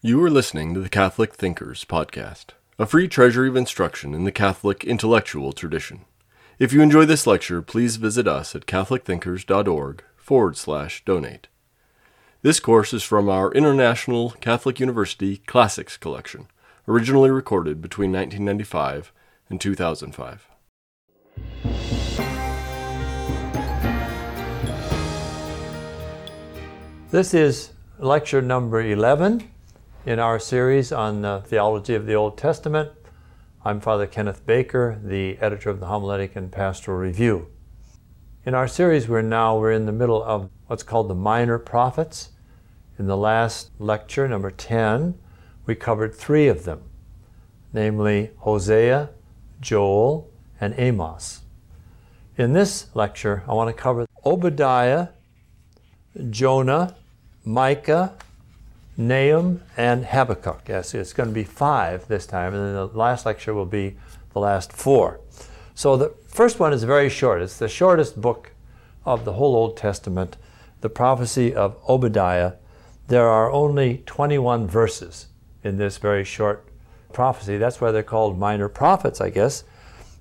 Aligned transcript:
You 0.00 0.22
are 0.22 0.30
listening 0.30 0.74
to 0.74 0.80
the 0.80 0.88
Catholic 0.88 1.34
Thinkers 1.34 1.84
Podcast, 1.84 2.50
a 2.78 2.86
free 2.86 3.08
treasury 3.08 3.48
of 3.48 3.56
instruction 3.56 4.14
in 4.14 4.22
the 4.22 4.30
Catholic 4.30 4.84
intellectual 4.84 5.52
tradition. 5.52 6.04
If 6.60 6.72
you 6.72 6.82
enjoy 6.82 7.04
this 7.04 7.26
lecture, 7.26 7.62
please 7.62 7.96
visit 7.96 8.28
us 8.28 8.54
at 8.54 8.66
catholicthinkers.org 8.66 10.04
forward 10.16 10.56
slash 10.56 11.04
donate. 11.04 11.48
This 12.42 12.60
course 12.60 12.92
is 12.92 13.02
from 13.02 13.28
our 13.28 13.50
International 13.50 14.30
Catholic 14.40 14.78
University 14.78 15.38
Classics 15.38 15.96
Collection, 15.96 16.46
originally 16.86 17.32
recorded 17.32 17.82
between 17.82 18.12
1995 18.12 19.12
and 19.50 19.60
2005. 19.60 20.48
This 27.10 27.34
is 27.34 27.72
lecture 27.98 28.40
number 28.40 28.80
11 28.80 29.50
in 30.08 30.18
our 30.18 30.38
series 30.38 30.90
on 30.90 31.20
the 31.20 31.42
theology 31.44 31.94
of 31.94 32.06
the 32.06 32.14
Old 32.14 32.38
Testament. 32.38 32.90
I'm 33.62 33.78
Father 33.78 34.06
Kenneth 34.06 34.46
Baker, 34.46 34.98
the 35.04 35.36
editor 35.36 35.68
of 35.68 35.80
the 35.80 35.86
Homiletic 35.86 36.34
and 36.34 36.50
Pastoral 36.50 36.96
Review. 36.96 37.48
In 38.46 38.54
our 38.54 38.66
series, 38.66 39.06
we're 39.06 39.20
now 39.20 39.58
we're 39.58 39.72
in 39.72 39.84
the 39.84 39.92
middle 39.92 40.24
of 40.24 40.48
what's 40.66 40.82
called 40.82 41.08
the 41.08 41.14
minor 41.14 41.58
prophets. 41.58 42.30
In 42.98 43.06
the 43.06 43.18
last 43.18 43.70
lecture, 43.78 44.26
number 44.26 44.50
10, 44.50 45.18
we 45.66 45.74
covered 45.74 46.14
three 46.14 46.48
of 46.48 46.64
them, 46.64 46.84
namely 47.74 48.30
Hosea, 48.38 49.10
Joel, 49.60 50.30
and 50.58 50.74
Amos. 50.78 51.42
In 52.38 52.54
this 52.54 52.86
lecture, 52.94 53.44
I 53.46 53.52
want 53.52 53.68
to 53.68 53.78
cover 53.78 54.06
Obadiah, 54.24 55.08
Jonah, 56.30 56.96
Micah, 57.44 58.16
Nahum, 58.98 59.62
and 59.76 60.04
Habakkuk. 60.04 60.62
Yes, 60.68 60.92
it's 60.92 61.12
going 61.12 61.28
to 61.28 61.34
be 61.34 61.44
five 61.44 62.08
this 62.08 62.26
time, 62.26 62.52
and 62.52 62.62
then 62.62 62.74
the 62.74 62.86
last 62.86 63.24
lecture 63.24 63.54
will 63.54 63.64
be 63.64 63.96
the 64.32 64.40
last 64.40 64.72
four. 64.72 65.20
So 65.76 65.96
the 65.96 66.12
first 66.26 66.58
one 66.58 66.72
is 66.72 66.82
very 66.82 67.08
short. 67.08 67.40
It's 67.40 67.58
the 67.58 67.68
shortest 67.68 68.20
book 68.20 68.50
of 69.04 69.24
the 69.24 69.34
whole 69.34 69.54
Old 69.54 69.76
Testament, 69.76 70.36
the 70.80 70.90
prophecy 70.90 71.54
of 71.54 71.78
Obadiah. 71.88 72.54
There 73.06 73.28
are 73.28 73.52
only 73.52 74.02
21 74.04 74.66
verses 74.66 75.28
in 75.62 75.78
this 75.78 75.98
very 75.98 76.24
short 76.24 76.68
prophecy. 77.12 77.56
That's 77.56 77.80
why 77.80 77.92
they're 77.92 78.02
called 78.02 78.36
minor 78.36 78.68
prophets, 78.68 79.20
I 79.20 79.30
guess. 79.30 79.62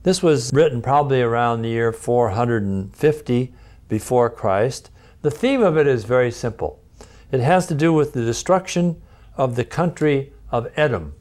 This 0.03 0.21
was 0.21 0.53
written 0.53 0.83
probably 0.83 1.23
around 1.23 1.63
the 1.63 1.69
year 1.69 1.91
450 1.91 3.53
before 3.89 4.29
Christ. 4.29 4.91
The 5.23 5.31
theme 5.31 5.63
of 5.63 5.77
it 5.77 5.87
is 5.87 6.03
very 6.03 6.31
simple. 6.31 6.79
It 7.31 7.41
has 7.41 7.67
to 7.67 7.75
do 7.75 7.91
with 7.91 8.13
the 8.13 8.23
destruction 8.23 9.01
of 9.35 9.55
the 9.55 9.65
country 9.65 10.33
of 10.49 10.71
Edom, 10.75 11.13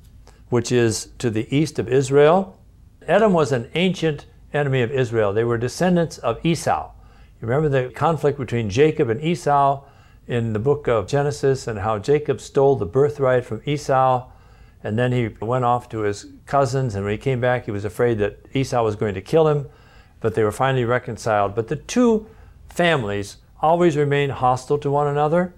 which 0.48 0.70
is 0.70 1.10
to 1.18 1.30
the 1.30 1.54
east 1.54 1.78
of 1.78 1.88
Israel. 1.88 2.58
Edom 3.06 3.32
was 3.32 3.52
an 3.52 3.70
ancient 3.74 4.26
enemy 4.52 4.82
of 4.82 4.90
Israel. 4.90 5.32
They 5.32 5.44
were 5.44 5.58
descendants 5.58 6.18
of 6.18 6.44
Esau. 6.44 6.92
You 7.40 7.48
remember 7.48 7.68
the 7.68 7.92
conflict 7.92 8.38
between 8.38 8.70
Jacob 8.70 9.10
and 9.10 9.20
Esau 9.20 9.84
in 10.26 10.52
the 10.52 10.58
book 10.58 10.88
of 10.88 11.06
Genesis 11.06 11.66
and 11.66 11.80
how 11.80 11.98
Jacob 11.98 12.40
stole 12.40 12.76
the 12.76 12.86
birthright 12.86 13.44
from 13.44 13.62
Esau 13.64 14.30
and 14.82 14.98
then 14.98 15.12
he 15.12 15.28
went 15.40 15.64
off 15.64 15.88
to 15.88 16.00
his 16.00 16.26
cousins 16.46 16.94
and 16.94 17.04
when 17.04 17.12
he 17.12 17.18
came 17.18 17.40
back 17.40 17.64
he 17.64 17.70
was 17.70 17.84
afraid 17.84 18.18
that 18.18 18.38
Esau 18.54 18.82
was 18.82 18.96
going 18.96 19.14
to 19.14 19.20
kill 19.20 19.48
him 19.48 19.68
but 20.20 20.34
they 20.34 20.42
were 20.42 20.52
finally 20.52 20.84
reconciled 20.84 21.54
but 21.54 21.68
the 21.68 21.76
two 21.76 22.26
families 22.68 23.36
always 23.60 23.96
remained 23.96 24.32
hostile 24.32 24.78
to 24.78 24.90
one 24.90 25.06
another 25.06 25.54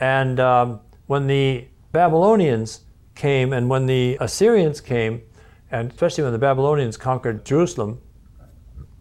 and 0.00 0.40
um, 0.40 0.80
when 1.06 1.26
the 1.26 1.68
Babylonians 1.92 2.80
came 3.14 3.52
and 3.52 3.68
when 3.68 3.86
the 3.86 4.16
Assyrians 4.20 4.80
came, 4.80 5.22
and 5.70 5.90
especially 5.90 6.24
when 6.24 6.32
the 6.32 6.38
Babylonians 6.38 6.96
conquered 6.96 7.44
Jerusalem 7.44 8.00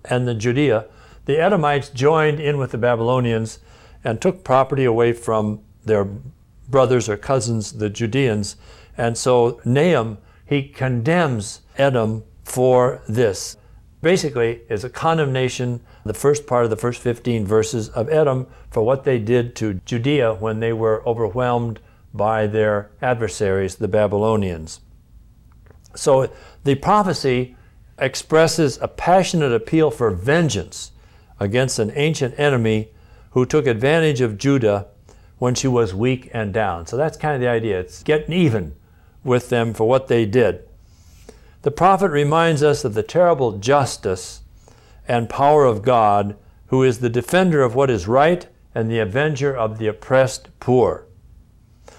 and 0.06 0.28
the 0.28 0.34
Judea, 0.34 0.86
the 1.26 1.40
Edomites 1.40 1.90
joined 1.90 2.40
in 2.40 2.58
with 2.58 2.72
the 2.72 2.78
Babylonians 2.78 3.60
and 4.04 4.22
took 4.22 4.44
property 4.44 4.84
away 4.84 5.14
from 5.14 5.62
their 5.86 6.06
brothers 6.68 7.08
or 7.08 7.18
cousins, 7.18 7.74
the 7.74 7.90
Judeans. 7.90 8.56
And 8.98 9.18
so 9.18 9.62
Nahum, 9.66 10.18
he 10.46 10.68
condemns 10.68 11.62
Edom 11.78 12.24
for 12.44 13.02
this 13.08 13.58
basically 14.04 14.62
is 14.70 14.84
a 14.84 14.90
condemnation, 14.90 15.82
the 16.06 16.14
first 16.14 16.46
part 16.46 16.66
of 16.66 16.70
the 16.70 16.78
first 16.78 17.02
15 17.02 17.48
verses 17.48 17.90
of 17.90 18.10
Edom, 18.10 18.46
for 18.70 18.84
what 18.84 19.06
they 19.06 19.18
did 19.18 19.56
to 19.56 19.76
Judea 19.86 20.36
when 20.36 20.60
they 20.60 20.74
were 20.74 21.02
overwhelmed 21.08 21.80
by 22.14 22.46
their 22.46 22.92
adversaries, 23.02 23.78
the 23.78 23.88
Babylonians. 23.88 24.82
So 25.96 26.30
the 26.64 26.76
prophecy 26.76 27.56
expresses 27.98 28.78
a 28.82 28.88
passionate 28.88 29.54
appeal 29.54 29.90
for 29.90 30.12
vengeance 30.12 30.92
against 31.40 31.80
an 31.80 31.92
ancient 31.96 32.38
enemy 32.38 32.90
who 33.32 33.46
took 33.46 33.66
advantage 33.66 34.22
of 34.22 34.38
Judah 34.38 34.88
when 35.40 35.56
she 35.56 35.68
was 35.68 35.94
weak 35.94 36.30
and 36.34 36.54
down. 36.54 36.86
So 36.88 36.98
that's 36.98 37.18
kind 37.18 37.36
of 37.36 37.42
the 37.42 37.48
idea. 37.48 37.80
It's 37.80 38.04
getting 38.04 38.34
even 38.34 38.76
with 39.24 39.50
them 39.50 39.74
for 39.74 39.88
what 39.88 40.08
they 40.08 40.26
did. 40.26 40.68
The 41.64 41.72
prophet 41.72 42.10
reminds 42.10 42.62
us 42.62 42.84
of 42.84 42.94
the 42.94 43.04
terrible 43.04 43.58
justice 43.58 44.42
and 45.08 45.30
power 45.30 45.64
of 45.64 45.82
God, 45.82 46.36
who 46.68 46.84
is 46.84 47.00
the 47.00 47.10
defender 47.10 47.64
of 47.64 47.74
what 47.74 47.90
is 47.90 48.06
right 48.06 48.46
and 48.76 48.92
the 48.92 49.00
avenger 49.00 49.56
of 49.56 49.78
the 49.78 49.88
oppressed 49.88 50.50
poor. 50.60 51.06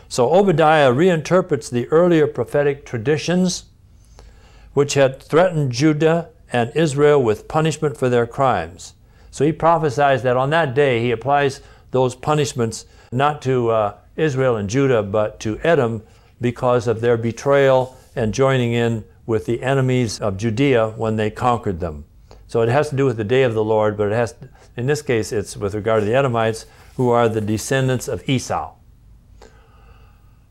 So 0.06 0.34
Obadiah 0.34 0.92
reinterprets 0.92 1.70
the 1.70 1.88
earlier 1.88 2.26
prophetic 2.26 2.84
traditions 2.84 3.64
which 4.74 4.94
had 4.94 5.22
threatened 5.22 5.72
Judah 5.72 6.28
and 6.52 6.70
Israel 6.74 7.22
with 7.22 7.48
punishment 7.48 7.96
for 7.96 8.10
their 8.10 8.26
crimes. 8.26 8.92
So 9.30 9.46
he 9.46 9.52
prophesies 9.52 10.22
that 10.24 10.36
on 10.36 10.50
that 10.50 10.74
day 10.74 11.00
he 11.00 11.10
applies 11.10 11.62
those 11.90 12.14
punishments 12.14 12.84
not 13.10 13.40
to 13.42 13.70
uh, 13.70 13.98
Israel 14.14 14.56
and 14.56 14.68
Judah, 14.68 15.02
but 15.02 15.40
to 15.40 15.58
Edom 15.60 16.02
because 16.38 16.86
of 16.86 17.00
their 17.00 17.16
betrayal 17.16 17.96
and 18.14 18.34
joining 18.34 18.74
in 18.74 19.04
with 19.26 19.46
the 19.46 19.62
enemies 19.62 20.20
of 20.20 20.36
Judea 20.36 20.90
when 20.90 21.16
they 21.16 21.30
conquered 21.30 21.80
them. 21.80 22.04
So 22.46 22.62
it 22.62 22.68
has 22.68 22.90
to 22.90 22.96
do 22.96 23.06
with 23.06 23.16
the 23.16 23.24
day 23.24 23.42
of 23.42 23.54
the 23.54 23.64
Lord, 23.64 23.96
but 23.96 24.08
it 24.08 24.14
has, 24.14 24.34
in 24.76 24.86
this 24.86 25.02
case, 25.02 25.32
it's 25.32 25.56
with 25.56 25.74
regard 25.74 26.02
to 26.02 26.06
the 26.06 26.14
Edomites, 26.14 26.66
who 26.96 27.10
are 27.10 27.28
the 27.28 27.40
descendants 27.40 28.06
of 28.06 28.28
Esau. 28.28 28.74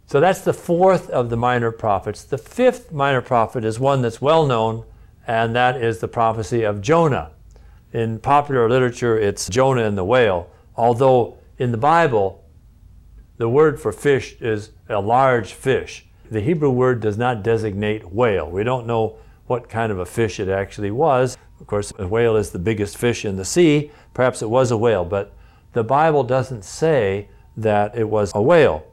So 0.07 0.19
that's 0.19 0.41
the 0.41 0.53
fourth 0.53 1.09
of 1.09 1.29
the 1.29 1.38
minor 1.38 1.72
prophets. 1.72 2.23
The 2.23 2.38
fifth 2.38 2.91
minor 2.91 3.22
prophet 3.22 3.63
is 3.63 3.79
one 3.79 4.01
that's 4.01 4.22
well 4.22 4.45
known, 4.45 4.85
and 5.25 5.55
that 5.55 5.81
is 5.81 6.00
the 6.00 6.07
prophecy 6.07 6.63
of 6.63 6.81
Jonah. 6.81 7.31
In 7.94 8.19
popular 8.19 8.69
literature, 8.69 9.17
it's 9.17 9.47
Jonah 9.47 9.85
and 9.85 9.97
the 9.97 10.03
whale, 10.03 10.50
although 10.75 11.38
in 11.57 11.72
the 11.72 11.78
Bible, 11.78 12.44
the 13.38 13.47
word 13.47 13.79
for 13.79 13.91
fish 13.91 14.35
is 14.41 14.72
a 14.90 15.00
large 15.00 15.53
fish 15.53 16.05
the 16.33 16.41
Hebrew 16.41 16.71
word 16.71 16.99
does 16.99 17.17
not 17.17 17.44
designate 17.44 18.11
whale. 18.11 18.49
We 18.49 18.63
don't 18.63 18.88
know 18.88 19.17
what 19.45 19.69
kind 19.69 19.91
of 19.91 19.99
a 19.99 20.05
fish 20.05 20.39
it 20.39 20.49
actually 20.49 20.89
was. 20.89 21.38
Of 21.61 21.67
course, 21.67 21.94
a 21.99 22.07
whale 22.07 22.35
is 22.35 22.49
the 22.49 22.59
biggest 22.59 22.97
fish 22.97 23.23
in 23.23 23.38
the 23.38 23.45
sea. 23.45 23.91
Perhaps 24.16 24.41
it 24.41 24.49
was 24.49 24.72
a 24.72 24.77
whale, 24.77 25.05
but 25.05 25.33
the 25.73 25.83
Bible 25.83 26.23
doesn't 26.23 26.66
say 26.66 27.29
that 27.55 27.95
it 27.95 28.09
was 28.09 28.31
a 28.33 28.41
whale. 28.41 28.83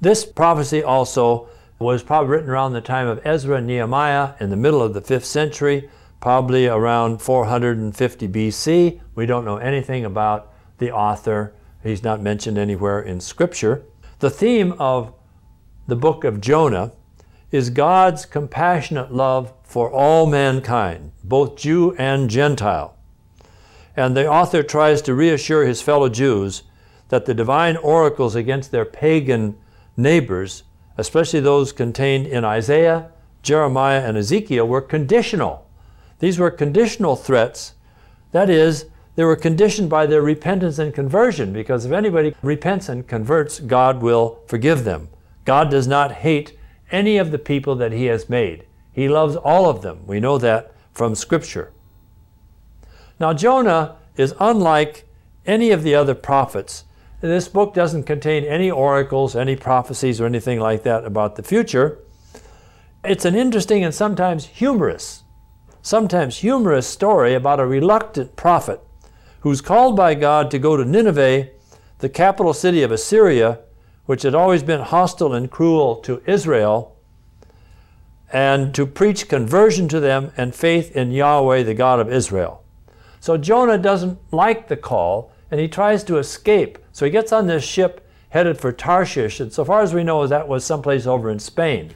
This 0.00 0.24
prophecy 0.24 0.82
also 0.82 1.48
was 1.78 2.02
probably 2.02 2.30
written 2.30 2.48
around 2.48 2.72
the 2.72 2.80
time 2.80 3.06
of 3.06 3.20
Ezra 3.24 3.58
and 3.58 3.66
Nehemiah 3.66 4.32
in 4.40 4.48
the 4.48 4.56
middle 4.56 4.82
of 4.82 4.94
the 4.94 5.02
5th 5.02 5.24
century, 5.24 5.90
probably 6.20 6.66
around 6.66 7.20
450 7.20 8.28
BC. 8.28 9.00
We 9.14 9.26
don't 9.26 9.44
know 9.44 9.58
anything 9.58 10.06
about 10.06 10.54
the 10.78 10.90
author. 10.90 11.52
He's 11.82 12.02
not 12.02 12.22
mentioned 12.22 12.56
anywhere 12.56 13.02
in 13.02 13.20
Scripture. 13.20 13.84
The 14.20 14.30
theme 14.30 14.72
of 14.78 15.12
the 15.86 15.96
book 15.96 16.24
of 16.24 16.40
Jonah, 16.40 16.92
is 17.50 17.70
God's 17.70 18.26
compassionate 18.26 19.12
love 19.12 19.52
for 19.62 19.90
all 19.90 20.26
mankind, 20.26 21.12
both 21.22 21.56
Jew 21.56 21.94
and 21.96 22.28
Gentile. 22.28 22.96
And 23.96 24.16
the 24.16 24.28
author 24.28 24.62
tries 24.62 25.00
to 25.02 25.14
reassure 25.14 25.64
his 25.64 25.80
fellow 25.80 26.08
Jews 26.08 26.64
that 27.08 27.24
the 27.24 27.34
divine 27.34 27.76
oracles 27.76 28.34
against 28.34 28.70
their 28.70 28.84
pagan 28.84 29.56
neighbors, 29.96 30.64
especially 30.98 31.40
those 31.40 31.72
contained 31.72 32.26
in 32.26 32.44
Isaiah, 32.44 33.10
Jeremiah, 33.42 34.00
and 34.00 34.16
Ezekiel, 34.18 34.66
were 34.66 34.82
conditional. 34.82 35.66
These 36.18 36.38
were 36.38 36.50
conditional 36.50 37.14
threats. 37.14 37.74
That 38.32 38.50
is, 38.50 38.86
they 39.14 39.24
were 39.24 39.36
conditioned 39.36 39.88
by 39.88 40.06
their 40.06 40.20
repentance 40.20 40.78
and 40.78 40.92
conversion, 40.92 41.52
because 41.52 41.86
if 41.86 41.92
anybody 41.92 42.34
repents 42.42 42.88
and 42.88 43.06
converts, 43.06 43.60
God 43.60 44.02
will 44.02 44.40
forgive 44.46 44.84
them. 44.84 45.08
God 45.46 45.70
does 45.70 45.88
not 45.88 46.12
hate 46.12 46.58
any 46.90 47.16
of 47.16 47.30
the 47.30 47.38
people 47.38 47.74
that 47.76 47.92
He 47.92 48.04
has 48.06 48.28
made. 48.28 48.66
He 48.92 49.08
loves 49.08 49.34
all 49.36 49.70
of 49.70 49.80
them. 49.80 50.06
We 50.06 50.20
know 50.20 50.36
that 50.36 50.74
from 50.92 51.14
Scripture. 51.14 51.72
Now, 53.18 53.32
Jonah 53.32 53.96
is 54.16 54.34
unlike 54.38 55.08
any 55.46 55.70
of 55.70 55.82
the 55.82 55.94
other 55.94 56.14
prophets 56.14 56.84
this 57.20 57.48
book 57.48 57.72
doesn't 57.72 58.04
contain 58.04 58.44
any 58.44 58.70
oracles, 58.70 59.34
any 59.34 59.56
prophecies, 59.56 60.20
or 60.20 60.26
anything 60.26 60.60
like 60.60 60.82
that 60.82 61.04
about 61.04 61.36
the 61.36 61.42
future. 61.42 61.98
It's 63.04 63.24
an 63.24 63.34
interesting 63.34 63.84
and 63.84 63.94
sometimes 63.94 64.46
humorous, 64.46 65.24
sometimes 65.80 66.38
humorous 66.38 66.86
story 66.86 67.34
about 67.34 67.60
a 67.60 67.66
reluctant 67.66 68.36
prophet 68.36 68.80
who's 69.40 69.60
called 69.60 69.96
by 69.96 70.14
God 70.14 70.50
to 70.50 70.58
go 70.58 70.76
to 70.76 70.84
Nineveh, 70.84 71.48
the 71.98 72.08
capital 72.08 72.52
city 72.52 72.82
of 72.82 72.92
Assyria, 72.92 73.60
which 74.06 74.22
had 74.22 74.34
always 74.34 74.62
been 74.62 74.80
hostile 74.80 75.34
and 75.34 75.50
cruel 75.50 75.96
to 75.96 76.22
Israel, 76.26 76.96
and 78.32 78.74
to 78.74 78.86
preach 78.86 79.28
conversion 79.28 79.88
to 79.88 80.00
them 80.00 80.32
and 80.36 80.54
faith 80.54 80.94
in 80.96 81.12
Yahweh, 81.12 81.62
the 81.62 81.74
God 81.74 82.00
of 82.00 82.12
Israel. 82.12 82.62
So 83.20 83.36
Jonah 83.36 83.78
doesn't 83.78 84.18
like 84.32 84.68
the 84.68 84.76
call 84.76 85.32
and 85.50 85.60
he 85.60 85.68
tries 85.68 86.02
to 86.04 86.18
escape. 86.18 86.78
So 86.92 87.04
he 87.04 87.10
gets 87.10 87.32
on 87.32 87.46
this 87.46 87.64
ship 87.64 88.06
headed 88.30 88.58
for 88.58 88.72
Tarshish, 88.72 89.40
and 89.40 89.52
so 89.52 89.64
far 89.64 89.80
as 89.80 89.94
we 89.94 90.02
know, 90.02 90.26
that 90.26 90.48
was 90.48 90.64
someplace 90.64 91.06
over 91.06 91.30
in 91.30 91.38
Spain. 91.38 91.94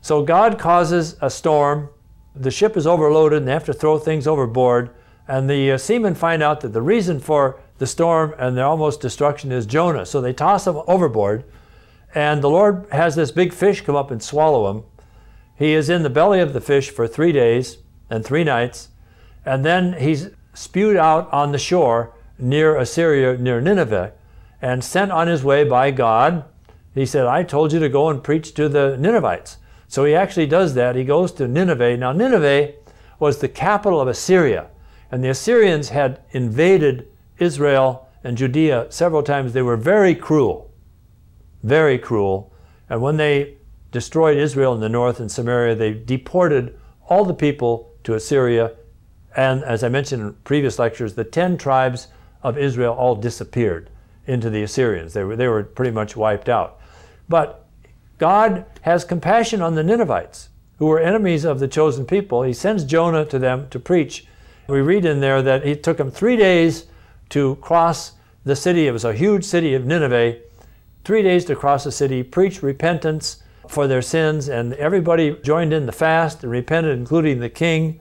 So 0.00 0.22
God 0.22 0.58
causes 0.58 1.16
a 1.20 1.30
storm. 1.30 1.88
The 2.34 2.50
ship 2.50 2.76
is 2.76 2.86
overloaded 2.86 3.38
and 3.38 3.48
they 3.48 3.52
have 3.52 3.64
to 3.66 3.72
throw 3.72 3.98
things 3.98 4.26
overboard. 4.26 4.90
And 5.28 5.48
the 5.48 5.72
uh, 5.72 5.78
seamen 5.78 6.14
find 6.14 6.42
out 6.42 6.60
that 6.60 6.72
the 6.72 6.82
reason 6.82 7.20
for 7.20 7.60
the 7.82 7.86
storm 7.88 8.32
and 8.38 8.56
their 8.56 8.64
almost 8.64 9.00
destruction 9.00 9.50
is 9.50 9.66
Jonah. 9.66 10.06
So 10.06 10.20
they 10.20 10.32
toss 10.32 10.68
him 10.68 10.80
overboard, 10.86 11.42
and 12.14 12.40
the 12.40 12.48
Lord 12.48 12.86
has 12.92 13.16
this 13.16 13.32
big 13.32 13.52
fish 13.52 13.80
come 13.80 13.96
up 13.96 14.12
and 14.12 14.22
swallow 14.22 14.70
him. 14.70 14.84
He 15.56 15.72
is 15.72 15.90
in 15.90 16.04
the 16.04 16.08
belly 16.08 16.38
of 16.38 16.52
the 16.52 16.60
fish 16.60 16.90
for 16.90 17.08
three 17.08 17.32
days 17.32 17.78
and 18.08 18.24
three 18.24 18.44
nights, 18.44 18.90
and 19.44 19.64
then 19.64 19.94
he's 19.94 20.30
spewed 20.54 20.96
out 20.96 21.28
on 21.32 21.50
the 21.50 21.58
shore 21.58 22.14
near 22.38 22.76
Assyria, 22.76 23.36
near 23.36 23.60
Nineveh, 23.60 24.12
and 24.60 24.84
sent 24.84 25.10
on 25.10 25.26
his 25.26 25.42
way 25.42 25.64
by 25.64 25.90
God. 25.90 26.44
He 26.94 27.04
said, 27.04 27.26
I 27.26 27.42
told 27.42 27.72
you 27.72 27.80
to 27.80 27.88
go 27.88 28.10
and 28.10 28.22
preach 28.22 28.54
to 28.54 28.68
the 28.68 28.96
Ninevites. 28.96 29.56
So 29.88 30.04
he 30.04 30.14
actually 30.14 30.46
does 30.46 30.74
that. 30.74 30.94
He 30.94 31.02
goes 31.02 31.32
to 31.32 31.48
Nineveh. 31.48 31.96
Now, 31.96 32.12
Nineveh 32.12 32.74
was 33.18 33.40
the 33.40 33.48
capital 33.48 34.00
of 34.00 34.06
Assyria, 34.06 34.68
and 35.10 35.24
the 35.24 35.30
Assyrians 35.30 35.88
had 35.88 36.20
invaded 36.30 37.08
Israel 37.42 38.08
and 38.24 38.36
Judea 38.36 38.86
several 38.90 39.22
times. 39.22 39.52
They 39.52 39.62
were 39.62 39.76
very 39.76 40.14
cruel, 40.14 40.72
very 41.62 41.98
cruel. 41.98 42.52
And 42.88 43.02
when 43.02 43.16
they 43.16 43.56
destroyed 43.90 44.38
Israel 44.38 44.74
in 44.74 44.80
the 44.80 44.88
north 44.88 45.20
and 45.20 45.30
Samaria, 45.30 45.74
they 45.74 45.92
deported 45.92 46.78
all 47.08 47.24
the 47.24 47.34
people 47.34 47.92
to 48.04 48.14
Assyria. 48.14 48.72
And 49.36 49.62
as 49.64 49.84
I 49.84 49.88
mentioned 49.88 50.22
in 50.22 50.32
previous 50.44 50.78
lectures, 50.78 51.14
the 51.14 51.24
10 51.24 51.58
tribes 51.58 52.08
of 52.42 52.58
Israel 52.58 52.94
all 52.94 53.14
disappeared 53.14 53.90
into 54.26 54.50
the 54.50 54.62
Assyrians. 54.62 55.12
They 55.12 55.24
were, 55.24 55.36
they 55.36 55.48
were 55.48 55.62
pretty 55.64 55.90
much 55.90 56.16
wiped 56.16 56.48
out. 56.48 56.80
But 57.28 57.66
God 58.18 58.66
has 58.82 59.04
compassion 59.04 59.60
on 59.62 59.74
the 59.74 59.82
Ninevites, 59.82 60.48
who 60.78 60.86
were 60.86 61.00
enemies 61.00 61.44
of 61.44 61.58
the 61.58 61.68
chosen 61.68 62.06
people. 62.06 62.42
He 62.42 62.52
sends 62.52 62.84
Jonah 62.84 63.24
to 63.26 63.38
them 63.38 63.68
to 63.70 63.80
preach. 63.80 64.26
We 64.68 64.80
read 64.80 65.04
in 65.04 65.20
there 65.20 65.42
that 65.42 65.66
it 65.66 65.82
took 65.82 65.98
him 65.98 66.10
three 66.10 66.36
days 66.36 66.86
to 67.32 67.56
cross 67.56 68.12
the 68.44 68.56
city. 68.56 68.86
It 68.86 68.92
was 68.92 69.04
a 69.04 69.14
huge 69.14 69.44
city 69.44 69.74
of 69.74 69.86
Nineveh. 69.86 70.36
Three 71.04 71.22
days 71.22 71.44
to 71.46 71.56
cross 71.56 71.84
the 71.84 71.92
city, 71.92 72.22
preach 72.22 72.62
repentance 72.62 73.42
for 73.68 73.86
their 73.86 74.02
sins, 74.02 74.48
and 74.48 74.74
everybody 74.74 75.36
joined 75.42 75.72
in 75.72 75.86
the 75.86 75.92
fast 75.92 76.42
and 76.42 76.52
repented, 76.52 76.98
including 76.98 77.40
the 77.40 77.48
king. 77.48 78.00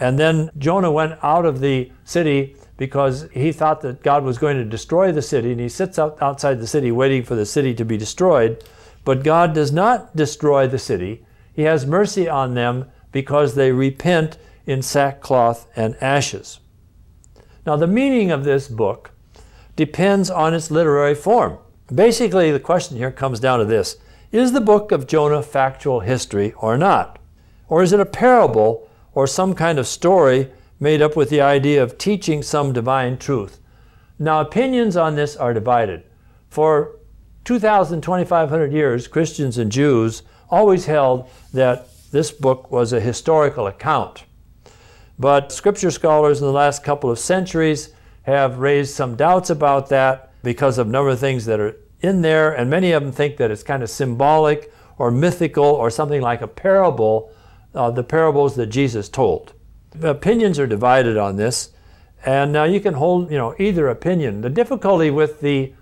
And 0.00 0.18
then 0.18 0.50
Jonah 0.56 0.90
went 0.90 1.18
out 1.22 1.44
of 1.44 1.60
the 1.60 1.92
city 2.04 2.56
because 2.78 3.28
he 3.32 3.52
thought 3.52 3.82
that 3.82 4.02
God 4.02 4.24
was 4.24 4.38
going 4.38 4.56
to 4.56 4.64
destroy 4.64 5.12
the 5.12 5.22
city, 5.22 5.52
and 5.52 5.60
he 5.60 5.68
sits 5.68 5.98
out 5.98 6.20
outside 6.22 6.58
the 6.58 6.66
city 6.66 6.90
waiting 6.90 7.22
for 7.22 7.34
the 7.34 7.46
city 7.46 7.74
to 7.74 7.84
be 7.84 7.98
destroyed. 7.98 8.64
But 9.04 9.22
God 9.22 9.52
does 9.52 9.70
not 9.70 10.16
destroy 10.16 10.66
the 10.66 10.78
city. 10.78 11.24
He 11.52 11.62
has 11.62 11.84
mercy 11.84 12.28
on 12.28 12.54
them 12.54 12.90
because 13.12 13.54
they 13.54 13.70
repent 13.70 14.38
in 14.66 14.80
sackcloth 14.80 15.66
and 15.76 15.94
ashes. 16.00 16.58
Now, 17.66 17.76
the 17.76 17.86
meaning 17.86 18.30
of 18.30 18.44
this 18.44 18.68
book 18.68 19.10
depends 19.76 20.30
on 20.30 20.54
its 20.54 20.70
literary 20.70 21.14
form. 21.14 21.58
Basically, 21.94 22.50
the 22.50 22.60
question 22.60 22.96
here 22.96 23.10
comes 23.10 23.40
down 23.40 23.58
to 23.58 23.64
this 23.64 23.96
Is 24.30 24.52
the 24.52 24.60
book 24.60 24.92
of 24.92 25.06
Jonah 25.06 25.42
factual 25.42 26.00
history 26.00 26.52
or 26.54 26.76
not? 26.76 27.18
Or 27.68 27.82
is 27.82 27.92
it 27.92 28.00
a 28.00 28.06
parable 28.06 28.88
or 29.14 29.26
some 29.26 29.54
kind 29.54 29.78
of 29.78 29.86
story 29.86 30.50
made 30.82 31.00
up 31.00 31.14
with 31.16 31.30
the 31.30 31.40
idea 31.40 31.80
of 31.80 31.96
teaching 31.96 32.42
some 32.42 32.72
divine 32.72 33.16
truth. 33.16 33.60
Now, 34.18 34.40
opinions 34.40 34.96
on 34.96 35.14
this 35.14 35.36
are 35.36 35.54
divided. 35.54 36.02
For 36.48 36.96
2,000, 37.44 38.00
2,500 38.00 38.72
years, 38.72 39.06
Christians 39.06 39.58
and 39.58 39.70
Jews 39.70 40.22
always 40.50 40.86
held 40.86 41.30
that 41.52 41.88
this 42.10 42.32
book 42.32 42.70
was 42.72 42.92
a 42.92 43.00
historical 43.00 43.68
account. 43.68 44.24
But 45.18 45.52
scripture 45.52 45.90
scholars 45.90 46.40
in 46.40 46.46
the 46.46 46.52
last 46.52 46.82
couple 46.82 47.10
of 47.10 47.18
centuries 47.18 47.90
have 48.22 48.58
raised 48.58 48.94
some 48.94 49.16
doubts 49.16 49.50
about 49.50 49.88
that 49.88 50.32
because 50.42 50.78
of 50.78 50.88
a 50.88 50.90
number 50.90 51.10
of 51.10 51.20
things 51.20 51.44
that 51.46 51.60
are 51.60 51.76
in 52.00 52.22
there, 52.22 52.52
and 52.52 52.68
many 52.68 52.92
of 52.92 53.02
them 53.02 53.12
think 53.12 53.36
that 53.36 53.50
it's 53.50 53.62
kind 53.62 53.82
of 53.82 53.90
symbolic 53.90 54.72
or 54.98 55.10
mythical 55.10 55.64
or 55.64 55.90
something 55.90 56.20
like 56.20 56.42
a 56.42 56.48
parable, 56.48 57.30
uh, 57.74 57.90
the 57.90 58.02
parables 58.02 58.56
that 58.56 58.66
Jesus 58.66 59.08
told 59.08 59.52
opinions 60.00 60.58
are 60.58 60.66
divided 60.66 61.16
on 61.16 61.36
this, 61.36 61.70
and 62.24 62.52
now 62.52 62.64
you 62.64 62.80
can 62.80 62.94
hold, 62.94 63.30
you 63.30 63.38
know, 63.38 63.54
either 63.58 63.88
opinion. 63.88 64.40
The 64.40 64.50
difficulty 64.50 65.10
with 65.10 65.40
the 65.40 65.72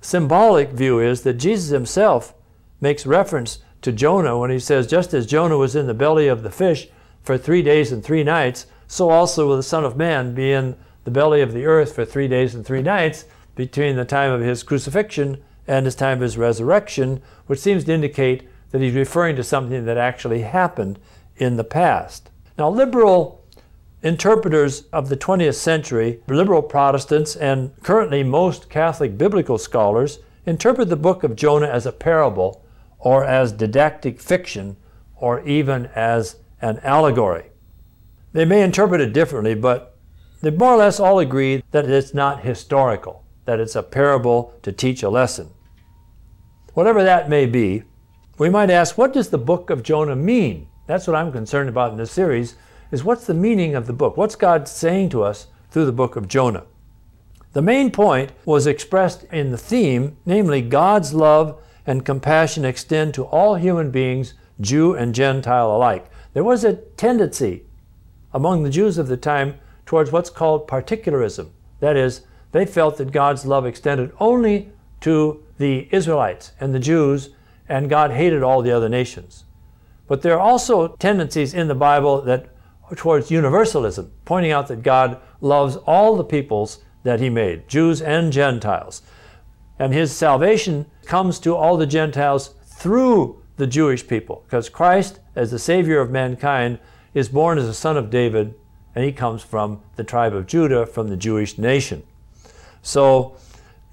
symbolic 0.00 0.70
view 0.70 0.98
is 1.00 1.22
that 1.22 1.34
Jesus 1.34 1.70
himself 1.70 2.34
makes 2.80 3.06
reference 3.06 3.58
to 3.82 3.92
Jonah 3.92 4.38
when 4.38 4.50
he 4.50 4.58
says, 4.58 4.86
just 4.86 5.12
as 5.12 5.26
Jonah 5.26 5.58
was 5.58 5.76
in 5.76 5.86
the 5.86 5.94
belly 5.94 6.28
of 6.28 6.42
the 6.42 6.50
fish 6.50 6.88
for 7.22 7.36
three 7.38 7.62
days 7.62 7.92
and 7.92 8.02
three 8.02 8.24
nights, 8.24 8.66
so 8.86 9.10
also 9.10 9.46
will 9.46 9.56
the 9.56 9.62
Son 9.62 9.84
of 9.84 9.96
Man 9.96 10.34
be 10.34 10.52
in 10.52 10.76
the 11.04 11.10
belly 11.10 11.40
of 11.40 11.52
the 11.52 11.66
earth 11.66 11.94
for 11.94 12.04
three 12.04 12.28
days 12.28 12.54
and 12.54 12.64
three 12.64 12.82
nights 12.82 13.24
between 13.54 13.96
the 13.96 14.04
time 14.04 14.32
of 14.32 14.40
his 14.40 14.62
crucifixion 14.62 15.42
and 15.66 15.86
his 15.86 15.94
time 15.94 16.18
of 16.18 16.22
his 16.22 16.38
resurrection, 16.38 17.22
which 17.46 17.60
seems 17.60 17.84
to 17.84 17.92
indicate 17.92 18.48
that 18.70 18.80
he's 18.80 18.94
referring 18.94 19.36
to 19.36 19.44
something 19.44 19.84
that 19.84 19.96
actually 19.96 20.42
happened 20.42 20.98
in 21.36 21.56
the 21.56 21.64
past. 21.64 22.30
Now, 22.58 22.68
liberal 22.70 23.40
interpreters 24.02 24.84
of 24.92 25.08
the 25.08 25.16
20th 25.16 25.54
century, 25.54 26.20
liberal 26.26 26.62
Protestants, 26.62 27.36
and 27.36 27.70
currently 27.82 28.22
most 28.22 28.70
Catholic 28.70 29.18
biblical 29.18 29.58
scholars 29.58 30.20
interpret 30.46 30.88
the 30.88 30.96
book 30.96 31.22
of 31.22 31.36
Jonah 31.36 31.68
as 31.68 31.86
a 31.86 31.92
parable 31.92 32.64
or 32.98 33.24
as 33.24 33.52
didactic 33.52 34.20
fiction 34.20 34.76
or 35.16 35.40
even 35.46 35.86
as 35.94 36.36
an 36.60 36.78
allegory. 36.82 37.50
They 38.32 38.44
may 38.44 38.62
interpret 38.62 39.00
it 39.00 39.12
differently, 39.12 39.54
but 39.54 39.98
they 40.40 40.50
more 40.50 40.74
or 40.74 40.76
less 40.76 41.00
all 41.00 41.18
agree 41.18 41.62
that 41.70 41.88
it's 41.88 42.14
not 42.14 42.44
historical, 42.44 43.24
that 43.44 43.60
it's 43.60 43.76
a 43.76 43.82
parable 43.82 44.54
to 44.62 44.72
teach 44.72 45.02
a 45.02 45.10
lesson. 45.10 45.50
Whatever 46.74 47.02
that 47.02 47.28
may 47.28 47.46
be, 47.46 47.82
we 48.38 48.48
might 48.48 48.70
ask, 48.70 48.96
what 48.96 49.12
does 49.12 49.28
the 49.28 49.38
book 49.38 49.68
of 49.68 49.82
Jonah 49.82 50.16
mean? 50.16 50.68
That's 50.86 51.06
what 51.06 51.16
I'm 51.16 51.32
concerned 51.32 51.68
about 51.68 51.92
in 51.92 51.98
this 51.98 52.10
series 52.10 52.56
is 52.90 53.04
what's 53.04 53.26
the 53.26 53.34
meaning 53.34 53.74
of 53.74 53.86
the 53.86 53.92
book? 53.92 54.16
What's 54.16 54.34
God 54.34 54.66
saying 54.66 55.10
to 55.10 55.22
us 55.22 55.48
through 55.70 55.86
the 55.86 55.92
book 55.92 56.16
of 56.16 56.28
Jonah? 56.28 56.64
The 57.52 57.62
main 57.62 57.90
point 57.90 58.32
was 58.44 58.66
expressed 58.66 59.24
in 59.24 59.50
the 59.50 59.58
theme, 59.58 60.16
namely, 60.24 60.62
God's 60.62 61.12
love 61.12 61.60
and 61.86 62.04
compassion 62.04 62.64
extend 62.64 63.14
to 63.14 63.24
all 63.24 63.56
human 63.56 63.90
beings, 63.90 64.34
Jew 64.60 64.94
and 64.94 65.14
Gentile 65.14 65.74
alike. 65.74 66.06
There 66.32 66.44
was 66.44 66.64
a 66.64 66.74
tendency 66.74 67.64
among 68.32 68.62
the 68.62 68.70
Jews 68.70 68.98
of 68.98 69.08
the 69.08 69.16
time 69.16 69.58
towards 69.86 70.12
what's 70.12 70.30
called 70.30 70.68
particularism. 70.68 71.52
That 71.80 71.96
is, 71.96 72.22
they 72.52 72.66
felt 72.66 72.96
that 72.98 73.12
God's 73.12 73.46
love 73.46 73.66
extended 73.66 74.12
only 74.20 74.70
to 75.00 75.42
the 75.58 75.88
Israelites 75.90 76.52
and 76.60 76.74
the 76.74 76.78
Jews, 76.78 77.30
and 77.68 77.90
God 77.90 78.12
hated 78.12 78.42
all 78.42 78.62
the 78.62 78.72
other 78.72 78.88
nations. 78.88 79.44
But 80.06 80.22
there 80.22 80.34
are 80.34 80.40
also 80.40 80.96
tendencies 80.96 81.54
in 81.54 81.68
the 81.68 81.74
Bible 81.74 82.22
that 82.22 82.50
towards 82.96 83.30
universalism, 83.30 84.12
pointing 84.24 84.52
out 84.52 84.66
that 84.68 84.82
God 84.82 85.20
loves 85.40 85.76
all 85.76 86.16
the 86.16 86.24
peoples 86.24 86.82
that 87.02 87.20
He 87.20 87.30
made, 87.30 87.68
Jews 87.68 88.02
and 88.02 88.32
Gentiles. 88.32 89.02
And 89.78 89.92
His 89.92 90.12
salvation 90.12 90.86
comes 91.04 91.38
to 91.40 91.54
all 91.54 91.76
the 91.76 91.86
Gentiles 91.86 92.54
through 92.64 93.42
the 93.56 93.66
Jewish 93.66 94.06
people, 94.06 94.42
because 94.46 94.68
Christ, 94.68 95.20
as 95.40 95.50
the 95.50 95.58
Savior 95.58 96.00
of 96.00 96.10
mankind, 96.10 96.78
is 97.14 97.30
born 97.30 97.56
as 97.56 97.66
a 97.66 97.72
son 97.72 97.96
of 97.96 98.10
David, 98.10 98.54
and 98.94 99.04
He 99.04 99.10
comes 99.10 99.42
from 99.42 99.80
the 99.96 100.04
tribe 100.04 100.34
of 100.34 100.46
Judah, 100.46 100.84
from 100.84 101.08
the 101.08 101.16
Jewish 101.16 101.56
nation. 101.56 102.02
So, 102.82 103.36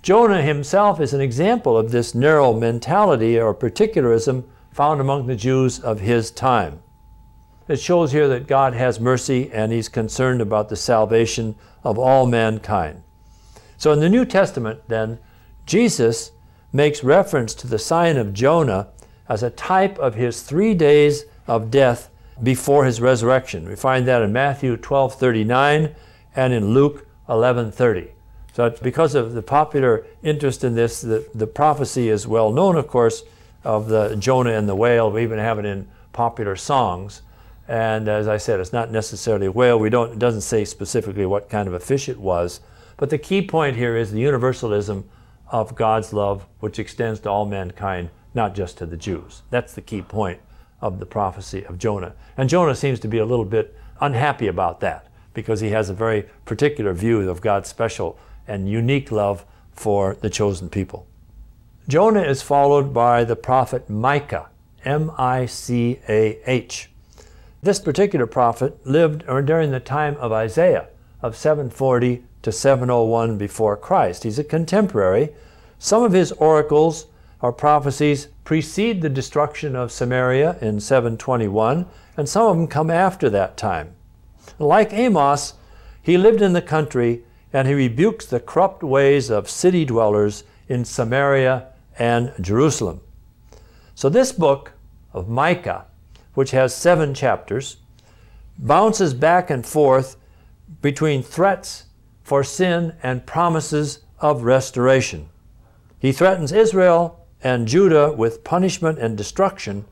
Jonah 0.01 0.41
himself 0.41 0.99
is 0.99 1.13
an 1.13 1.21
example 1.21 1.77
of 1.77 1.91
this 1.91 2.13
narrow 2.13 2.53
mentality 2.53 3.39
or 3.39 3.53
particularism 3.53 4.43
found 4.71 4.99
among 4.99 5.27
the 5.27 5.35
Jews 5.35 5.79
of 5.79 6.01
his 6.01 6.31
time. 6.31 6.81
It 7.69 7.79
shows 7.79 8.11
here 8.11 8.27
that 8.27 8.47
God 8.47 8.73
has 8.73 8.99
mercy 8.99 9.49
and 9.51 9.71
He's 9.71 9.89
concerned 9.89 10.41
about 10.41 10.69
the 10.69 10.75
salvation 10.75 11.55
of 11.83 11.97
all 11.97 12.25
mankind. 12.25 13.03
So 13.77 13.91
in 13.91 13.99
the 13.99 14.09
New 14.09 14.25
Testament, 14.25 14.81
then, 14.87 15.19
Jesus 15.65 16.31
makes 16.71 17.03
reference 17.03 17.53
to 17.55 17.67
the 17.67 17.79
sign 17.79 18.17
of 18.17 18.33
Jonah 18.33 18.89
as 19.27 19.43
a 19.43 19.49
type 19.49 19.99
of 19.99 20.15
his 20.15 20.41
three 20.41 20.73
days 20.73 21.25
of 21.47 21.71
death 21.71 22.09
before 22.41 22.85
his 22.85 23.01
resurrection. 23.01 23.67
We 23.67 23.75
find 23.75 24.07
that 24.07 24.21
in 24.21 24.31
Matthew 24.31 24.77
12:39 24.77 25.95
and 26.35 26.53
in 26.53 26.73
Luke 26.73 27.07
11:30. 27.27 28.09
So 28.53 28.69
because 28.81 29.15
of 29.15 29.33
the 29.33 29.41
popular 29.41 30.05
interest 30.23 30.63
in 30.63 30.75
this, 30.75 31.01
the, 31.01 31.27
the 31.33 31.47
prophecy 31.47 32.09
is 32.09 32.27
well 32.27 32.51
known, 32.51 32.75
of 32.75 32.87
course, 32.87 33.23
of 33.63 33.87
the 33.87 34.15
Jonah 34.15 34.51
and 34.51 34.67
the 34.67 34.75
whale. 34.75 35.11
We 35.11 35.23
even 35.23 35.39
have 35.39 35.59
it 35.59 35.65
in 35.65 35.87
popular 36.13 36.55
songs. 36.55 37.21
And 37.67 38.07
as 38.07 38.27
I 38.27 38.37
said, 38.37 38.59
it's 38.59 38.73
not 38.73 38.91
necessarily 38.91 39.47
a 39.47 39.51
whale. 39.51 39.77
We 39.77 39.89
don't, 39.89 40.13
it 40.13 40.19
doesn't 40.19 40.41
say 40.41 40.63
specifically 40.63 41.25
what 41.25 41.49
kind 41.49 41.67
of 41.67 41.73
a 41.73 41.79
fish 41.79 42.07
it 42.07 42.19
was. 42.19 42.61
But 42.95 43.09
the 43.09 43.17
key 43.17 43.45
point 43.45 43.75
here 43.75 43.95
is 43.97 44.11
the 44.11 44.21
universalism 44.21 45.07
of 45.49 45.75
God's 45.75 46.13
love, 46.13 46.45
which 46.59 46.79
extends 46.79 47.19
to 47.21 47.29
all 47.29 47.45
mankind, 47.45 48.09
not 48.33 48.55
just 48.55 48.77
to 48.77 48.85
the 48.85 48.97
Jews. 48.97 49.43
That's 49.49 49.73
the 49.73 49.81
key 49.81 50.01
point 50.01 50.39
of 50.81 50.99
the 50.99 51.05
prophecy 51.05 51.65
of 51.65 51.77
Jonah. 51.77 52.13
And 52.35 52.49
Jonah 52.49 52.75
seems 52.75 52.99
to 53.01 53.07
be 53.07 53.17
a 53.17 53.25
little 53.25 53.45
bit 53.45 53.75
unhappy 53.99 54.47
about 54.47 54.79
that 54.81 55.07
because 55.33 55.59
he 55.59 55.69
has 55.69 55.89
a 55.89 55.93
very 55.93 56.25
particular 56.45 56.93
view 56.93 57.29
of 57.29 57.41
God's 57.41 57.69
special 57.69 58.17
and 58.47 58.69
unique 58.69 59.11
love 59.11 59.45
for 59.71 60.15
the 60.21 60.29
chosen 60.29 60.69
people. 60.69 61.07
Jonah 61.87 62.23
is 62.23 62.41
followed 62.41 62.93
by 62.93 63.23
the 63.23 63.35
prophet 63.35 63.89
Micah, 63.89 64.49
M 64.83 65.11
I 65.17 65.45
C 65.45 65.99
A 66.09 66.39
H. 66.49 66.89
This 67.61 67.79
particular 67.79 68.25
prophet 68.25 68.85
lived 68.85 69.23
er, 69.27 69.41
during 69.41 69.71
the 69.71 69.79
time 69.79 70.15
of 70.17 70.31
Isaiah 70.31 70.87
of 71.21 71.35
740 71.35 72.23
to 72.43 72.51
701 72.51 73.37
before 73.37 73.75
Christ. 73.75 74.23
He's 74.23 74.39
a 74.39 74.43
contemporary. 74.43 75.29
Some 75.79 76.03
of 76.03 76.13
his 76.13 76.31
oracles 76.33 77.07
or 77.41 77.53
prophecies 77.53 78.27
precede 78.43 79.01
the 79.01 79.09
destruction 79.09 79.75
of 79.75 79.91
Samaria 79.91 80.57
in 80.61 80.79
721, 80.79 81.85
and 82.15 82.27
some 82.27 82.47
of 82.47 82.57
them 82.57 82.67
come 82.67 82.89
after 82.89 83.29
that 83.29 83.57
time. 83.57 83.93
Like 84.57 84.93
Amos, 84.93 85.53
he 86.01 86.17
lived 86.17 86.41
in 86.41 86.53
the 86.53 86.61
country 86.61 87.23
and 87.53 87.67
he 87.67 87.73
rebukes 87.73 88.25
the 88.25 88.39
corrupt 88.39 88.83
ways 88.83 89.29
of 89.29 89.49
city 89.49 89.85
dwellers 89.85 90.43
in 90.67 90.83
Samaria 90.85 91.67
and 91.97 92.33
Jerusalem. 92.41 93.01
So, 93.95 94.09
this 94.09 94.31
book 94.31 94.73
of 95.13 95.27
Micah, 95.27 95.85
which 96.33 96.51
has 96.51 96.75
seven 96.75 97.13
chapters, 97.13 97.77
bounces 98.57 99.13
back 99.13 99.49
and 99.49 99.65
forth 99.65 100.17
between 100.81 101.23
threats 101.23 101.85
for 102.23 102.43
sin 102.43 102.93
and 103.01 103.25
promises 103.25 103.99
of 104.19 104.43
restoration. 104.43 105.29
He 105.99 106.11
threatens 106.11 106.51
Israel 106.51 107.25
and 107.47 107.65
Judah 107.65 108.11
with 108.11 108.43
punishment 108.43 108.99
and 108.99 109.15
destruction 109.15 109.85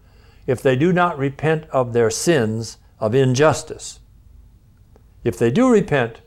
if 0.45 0.61
they 0.61 0.75
do 0.75 0.91
not 0.91 1.17
repent 1.17 1.63
of 1.69 1.93
their 1.93 2.09
sins 2.09 2.77
of 2.99 3.15
injustice. 3.15 4.01
If 5.23 5.39
they 5.39 5.51
do 5.51 5.69
repent, 5.69 6.19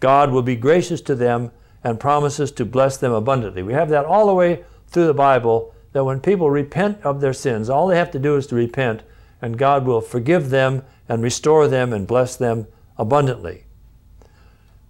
God 0.00 0.30
will 0.30 0.42
be 0.42 0.56
gracious 0.56 1.02
to 1.02 1.14
them 1.14 1.50
and 1.84 2.00
promises 2.00 2.50
to 2.52 2.64
bless 2.64 2.96
them 2.96 3.12
abundantly. 3.12 3.62
We 3.62 3.74
have 3.74 3.90
that 3.90 4.06
all 4.06 4.26
the 4.26 4.32
way 4.32 4.64
through 4.86 5.06
the 5.06 5.12
Bible 5.12 5.74
that 5.92 6.04
when 6.04 6.18
people 6.18 6.48
repent 6.48 6.98
of 7.04 7.20
their 7.20 7.34
sins, 7.34 7.68
all 7.68 7.86
they 7.86 7.98
have 7.98 8.10
to 8.12 8.18
do 8.18 8.34
is 8.36 8.46
to 8.46 8.54
repent, 8.54 9.02
and 9.42 9.58
God 9.58 9.84
will 9.84 10.00
forgive 10.00 10.48
them 10.48 10.82
and 11.10 11.22
restore 11.22 11.68
them 11.68 11.92
and 11.92 12.06
bless 12.06 12.36
them 12.36 12.66
abundantly. 12.96 13.64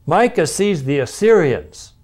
Micah 0.07 0.47
sees 0.47 0.85
the 0.85 1.00
Assyrians 1.00 1.95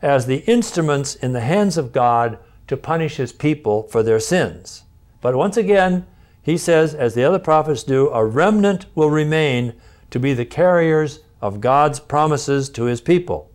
as 0.00 0.24
the 0.24 0.44
instruments 0.46 1.14
in 1.14 1.34
the 1.34 1.40
hands 1.40 1.76
of 1.76 1.92
God 1.92 2.38
to 2.66 2.76
punish 2.76 3.16
his 3.16 3.32
people 3.32 3.84
for 3.84 4.02
their 4.02 4.20
sins. 4.20 4.84
But 5.20 5.36
once 5.36 5.56
again, 5.56 6.06
he 6.42 6.58
says, 6.58 6.94
as 6.94 7.14
the 7.14 7.24
other 7.24 7.38
prophets 7.38 7.82
do, 7.82 8.08
a 8.10 8.24
remnant 8.24 8.86
will 8.94 9.10
remain 9.10 9.74
to 10.10 10.20
be 10.20 10.34
the 10.34 10.44
carriers 10.44 11.20
of 11.40 11.60
God's 11.60 12.00
promises 12.00 12.68
to 12.70 12.84
his 12.84 13.00
people. 13.00 13.50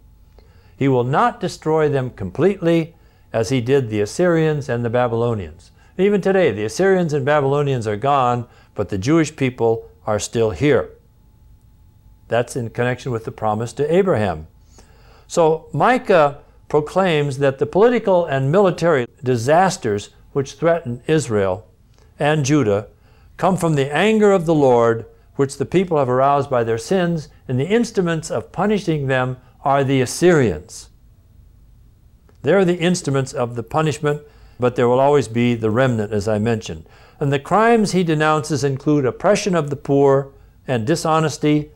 He 0.76 0.88
will 0.88 1.04
not 1.04 1.40
destroy 1.40 1.90
them 1.90 2.10
completely 2.10 2.96
as 3.32 3.50
he 3.50 3.62
did 3.62 3.90
the 3.90 4.02
Assyrians 4.02 4.70
and 4.70 4.84
the 4.84 4.90
Babylonians. 4.90 5.72
Even 5.98 6.22
today, 6.22 6.52
the 6.52 6.64
Assyrians 6.64 7.14
and 7.14 7.26
Babylonians 7.26 7.86
are 7.86 7.98
gone, 7.98 8.48
but 8.74 8.90
the 8.90 8.98
Jewish 8.98 9.36
people 9.36 9.90
are 10.08 10.20
still 10.20 10.52
here. 10.52 10.90
That's 12.28 12.56
in 12.56 12.70
connection 12.70 13.12
with 13.12 13.26
the 13.26 13.32
promise 13.32 13.74
to 13.74 13.94
Abraham. 13.94 14.48
So 15.28 15.68
Micah 15.74 16.40
proclaims 16.70 17.40
that 17.40 17.58
the 17.58 17.66
political 17.66 18.26
and 18.26 18.52
military 18.52 19.08
disasters 19.24 20.12
which 20.32 20.54
threaten 20.54 21.02
Israel 21.08 21.68
and 22.20 22.46
Judah 22.46 22.88
come 23.38 23.58
from 23.58 23.76
the 23.76 23.94
anger 23.94 24.32
of 24.32 24.46
the 24.46 24.54
Lord, 24.54 25.06
which 25.36 25.58
the 25.58 25.66
people 25.66 25.98
have 25.98 26.10
aroused 26.10 26.50
by 26.50 26.64
their 26.64 26.78
sins, 26.78 27.30
and 27.48 27.60
the 27.60 27.68
instruments 27.68 28.30
of 28.30 28.52
punishing 28.52 29.08
them 29.08 29.38
are 29.64 29.84
the 29.84 30.02
Assyrians. 30.02 30.90
They're 32.42 32.66
the 32.66 32.80
instruments 32.80 33.34
of 33.34 33.56
the 33.56 33.64
punishment, 33.64 34.22
but 34.60 34.76
there 34.76 34.88
will 34.88 35.00
always 35.00 35.28
be 35.28 35.56
the 35.56 35.72
remnant, 35.72 36.14
as 36.14 36.28
I 36.28 36.38
mentioned. 36.38 36.86
And 37.20 37.34
the 37.34 37.40
crimes 37.40 37.92
he 37.92 38.04
denounces 38.04 38.64
include 38.64 39.06
oppression 39.06 39.56
of 39.56 39.70
the 39.70 39.76
poor 39.76 40.32
and 40.68 40.86
dishonesty, 40.86 41.72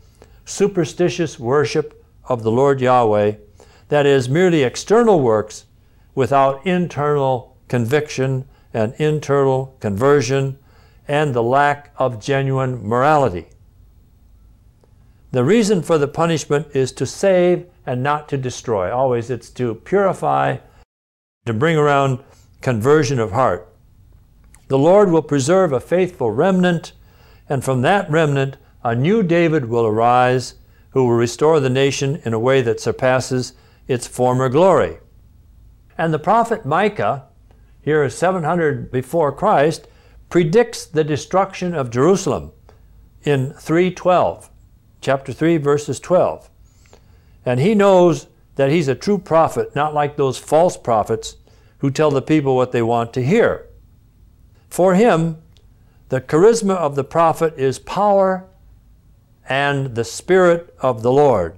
superstitious 0.46 1.40
worship 1.40 2.06
of 2.26 2.44
the 2.44 2.52
Lord 2.52 2.80
Yahweh, 2.80 3.36
that 3.90 4.06
is, 4.06 4.30
merely 4.30 4.64
external 4.64 5.20
works 5.20 5.66
without 6.16 6.66
internal 6.66 7.58
conviction 7.68 8.46
and 8.74 8.94
internal 8.98 9.76
conversion 9.80 10.58
and 11.08 11.34
the 11.34 11.44
lack 11.44 11.94
of 11.98 12.22
genuine 12.22 12.86
morality. 12.88 13.48
The 15.32 15.44
reason 15.44 15.82
for 15.82 15.98
the 15.98 16.08
punishment 16.08 16.68
is 16.74 16.92
to 16.94 17.06
save 17.06 17.66
and 17.86 18.04
not 18.04 18.30
to 18.30 18.38
destroy. 18.38 18.92
Always 18.92 19.30
it's 19.30 19.50
to 19.52 19.76
purify, 19.76 20.58
to 21.46 21.54
bring 21.54 21.78
around 21.78 22.24
conversion 22.62 23.20
of 23.20 23.32
heart. 23.32 23.68
The 24.68 24.78
Lord 24.78 25.12
will 25.12 25.24
preserve 25.24 25.74
a 25.74 25.80
faithful 25.80 26.32
remnant, 26.32 26.94
and 27.50 27.64
from 27.64 27.82
that 27.82 28.10
remnant, 28.10 28.58
a 28.84 28.96
new 28.96 29.24
David 29.24 29.66
will 29.66 29.86
arise 29.86 30.56
who 30.92 31.06
will 31.06 31.16
restore 31.16 31.60
the 31.60 31.70
nation 31.70 32.22
in 32.24 32.34
a 32.34 32.40
way 32.40 32.62
that 32.62 32.80
surpasses 32.80 33.54
its 33.88 34.08
former 34.08 34.50
glory. 34.50 34.98
And 35.98 36.14
the 36.14 36.20
prophet 36.20 36.66
Micah, 36.66 37.28
here 37.82 38.04
is 38.04 38.16
700 38.16 38.92
before 38.92 39.32
Christ, 39.32 39.88
predicts 40.30 40.86
the 40.86 41.04
destruction 41.04 41.76
of 41.76 41.92
Jerusalem 41.92 42.52
in 43.24 43.54
312, 43.54 44.50
chapter 45.02 45.34
3, 45.34 45.58
verses 45.58 46.00
12. 46.00 46.50
And 47.46 47.60
he 47.60 47.76
knows 47.76 48.28
that 48.56 48.72
he's 48.72 48.88
a 48.88 48.96
true 48.96 49.18
prophet, 49.18 49.76
not 49.76 49.94
like 49.94 50.16
those 50.16 50.38
false 50.38 50.78
prophets 50.78 51.38
who 51.80 51.92
tell 51.92 52.12
the 52.12 52.22
people 52.22 52.56
what 52.56 52.72
they 52.72 52.82
want 52.82 53.14
to 53.14 53.26
hear. 53.26 53.68
For 54.70 54.96
him, 54.96 55.42
the 56.10 56.22
charisma 56.22 56.76
of 56.76 56.96
the 56.96 57.04
prophet 57.04 57.54
is 57.58 57.80
power 57.80 58.46
and 59.48 59.96
the 59.96 60.04
Spirit 60.04 60.74
of 60.80 61.04
the 61.04 61.12
Lord 61.12 61.58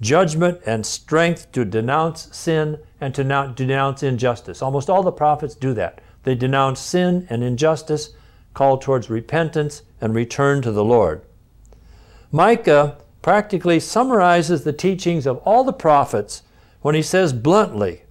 judgment 0.00 0.60
and 0.66 0.84
strength 0.84 1.52
to 1.52 1.64
denounce 1.64 2.34
sin 2.36 2.78
and 3.00 3.14
to 3.14 3.24
not 3.24 3.56
denounce 3.56 4.02
injustice. 4.02 4.62
Almost 4.62 4.88
all 4.88 5.02
the 5.02 5.12
prophets 5.12 5.54
do 5.54 5.74
that. 5.74 6.00
They 6.22 6.34
denounce 6.34 6.80
sin 6.80 7.26
and 7.30 7.42
injustice, 7.42 8.14
call 8.54 8.78
towards 8.78 9.10
repentance 9.10 9.82
and 10.00 10.14
return 10.14 10.62
to 10.62 10.72
the 10.72 10.84
Lord. 10.84 11.22
Micah 12.32 12.98
practically 13.22 13.80
summarizes 13.80 14.64
the 14.64 14.72
teachings 14.72 15.26
of 15.26 15.38
all 15.38 15.64
the 15.64 15.72
prophets 15.72 16.42
when 16.80 16.94
he 16.94 17.02
says 17.02 17.32
bluntly 17.32 18.02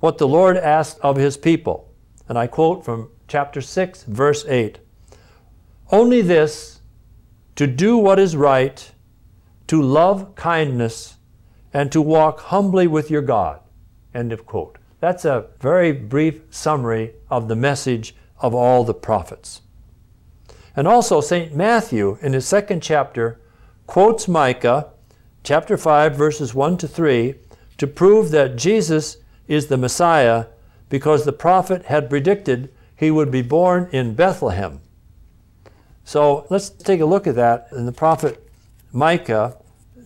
what 0.00 0.18
the 0.18 0.26
Lord 0.26 0.56
asked 0.56 0.98
of 1.00 1.16
his 1.16 1.36
people. 1.36 1.88
And 2.28 2.38
I 2.38 2.46
quote 2.46 2.84
from 2.84 3.10
chapter 3.28 3.60
6, 3.60 4.04
verse 4.04 4.44
8 4.48 4.78
Only 5.90 6.22
this, 6.22 6.80
to 7.54 7.66
do 7.66 7.96
what 7.96 8.18
is 8.18 8.34
right 8.34 8.91
to 9.72 9.80
love 9.80 10.34
kindness, 10.34 11.16
and 11.72 11.90
to 11.90 12.02
walk 12.02 12.40
humbly 12.40 12.86
with 12.86 13.10
your 13.10 13.22
God. 13.22 13.58
End 14.12 14.30
of 14.30 14.44
quote. 14.44 14.76
That's 15.00 15.24
a 15.24 15.46
very 15.60 15.92
brief 15.92 16.42
summary 16.50 17.14
of 17.30 17.48
the 17.48 17.56
message 17.56 18.14
of 18.38 18.54
all 18.54 18.84
the 18.84 18.92
prophets. 18.92 19.62
And 20.76 20.86
also, 20.86 21.22
St. 21.22 21.56
Matthew, 21.56 22.18
in 22.20 22.34
his 22.34 22.46
second 22.46 22.82
chapter, 22.82 23.40
quotes 23.86 24.28
Micah, 24.28 24.90
chapter 25.42 25.78
5, 25.78 26.16
verses 26.16 26.52
1 26.52 26.76
to 26.76 26.86
3, 26.86 27.34
to 27.78 27.86
prove 27.86 28.30
that 28.30 28.56
Jesus 28.56 29.16
is 29.48 29.68
the 29.68 29.78
Messiah 29.78 30.48
because 30.90 31.24
the 31.24 31.32
prophet 31.32 31.86
had 31.86 32.10
predicted 32.10 32.70
he 32.94 33.10
would 33.10 33.30
be 33.30 33.40
born 33.40 33.88
in 33.90 34.14
Bethlehem. 34.14 34.82
So 36.04 36.46
let's 36.50 36.68
take 36.68 37.00
a 37.00 37.06
look 37.06 37.26
at 37.26 37.36
that 37.36 37.68
in 37.72 37.86
the 37.86 37.92
prophet 37.92 38.50
Micah 38.92 39.56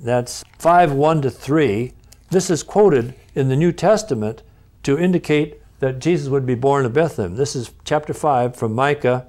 that's 0.00 0.44
5 0.58 0.92
1 0.92 1.22
to 1.22 1.30
3. 1.30 1.92
This 2.30 2.50
is 2.50 2.62
quoted 2.62 3.14
in 3.34 3.48
the 3.48 3.56
New 3.56 3.72
Testament 3.72 4.42
to 4.82 4.98
indicate 4.98 5.60
that 5.80 5.98
Jesus 5.98 6.28
would 6.28 6.46
be 6.46 6.54
born 6.54 6.84
in 6.84 6.92
Bethlehem. 6.92 7.36
This 7.36 7.54
is 7.54 7.70
chapter 7.84 8.14
5 8.14 8.56
from 8.56 8.74
Micah. 8.74 9.26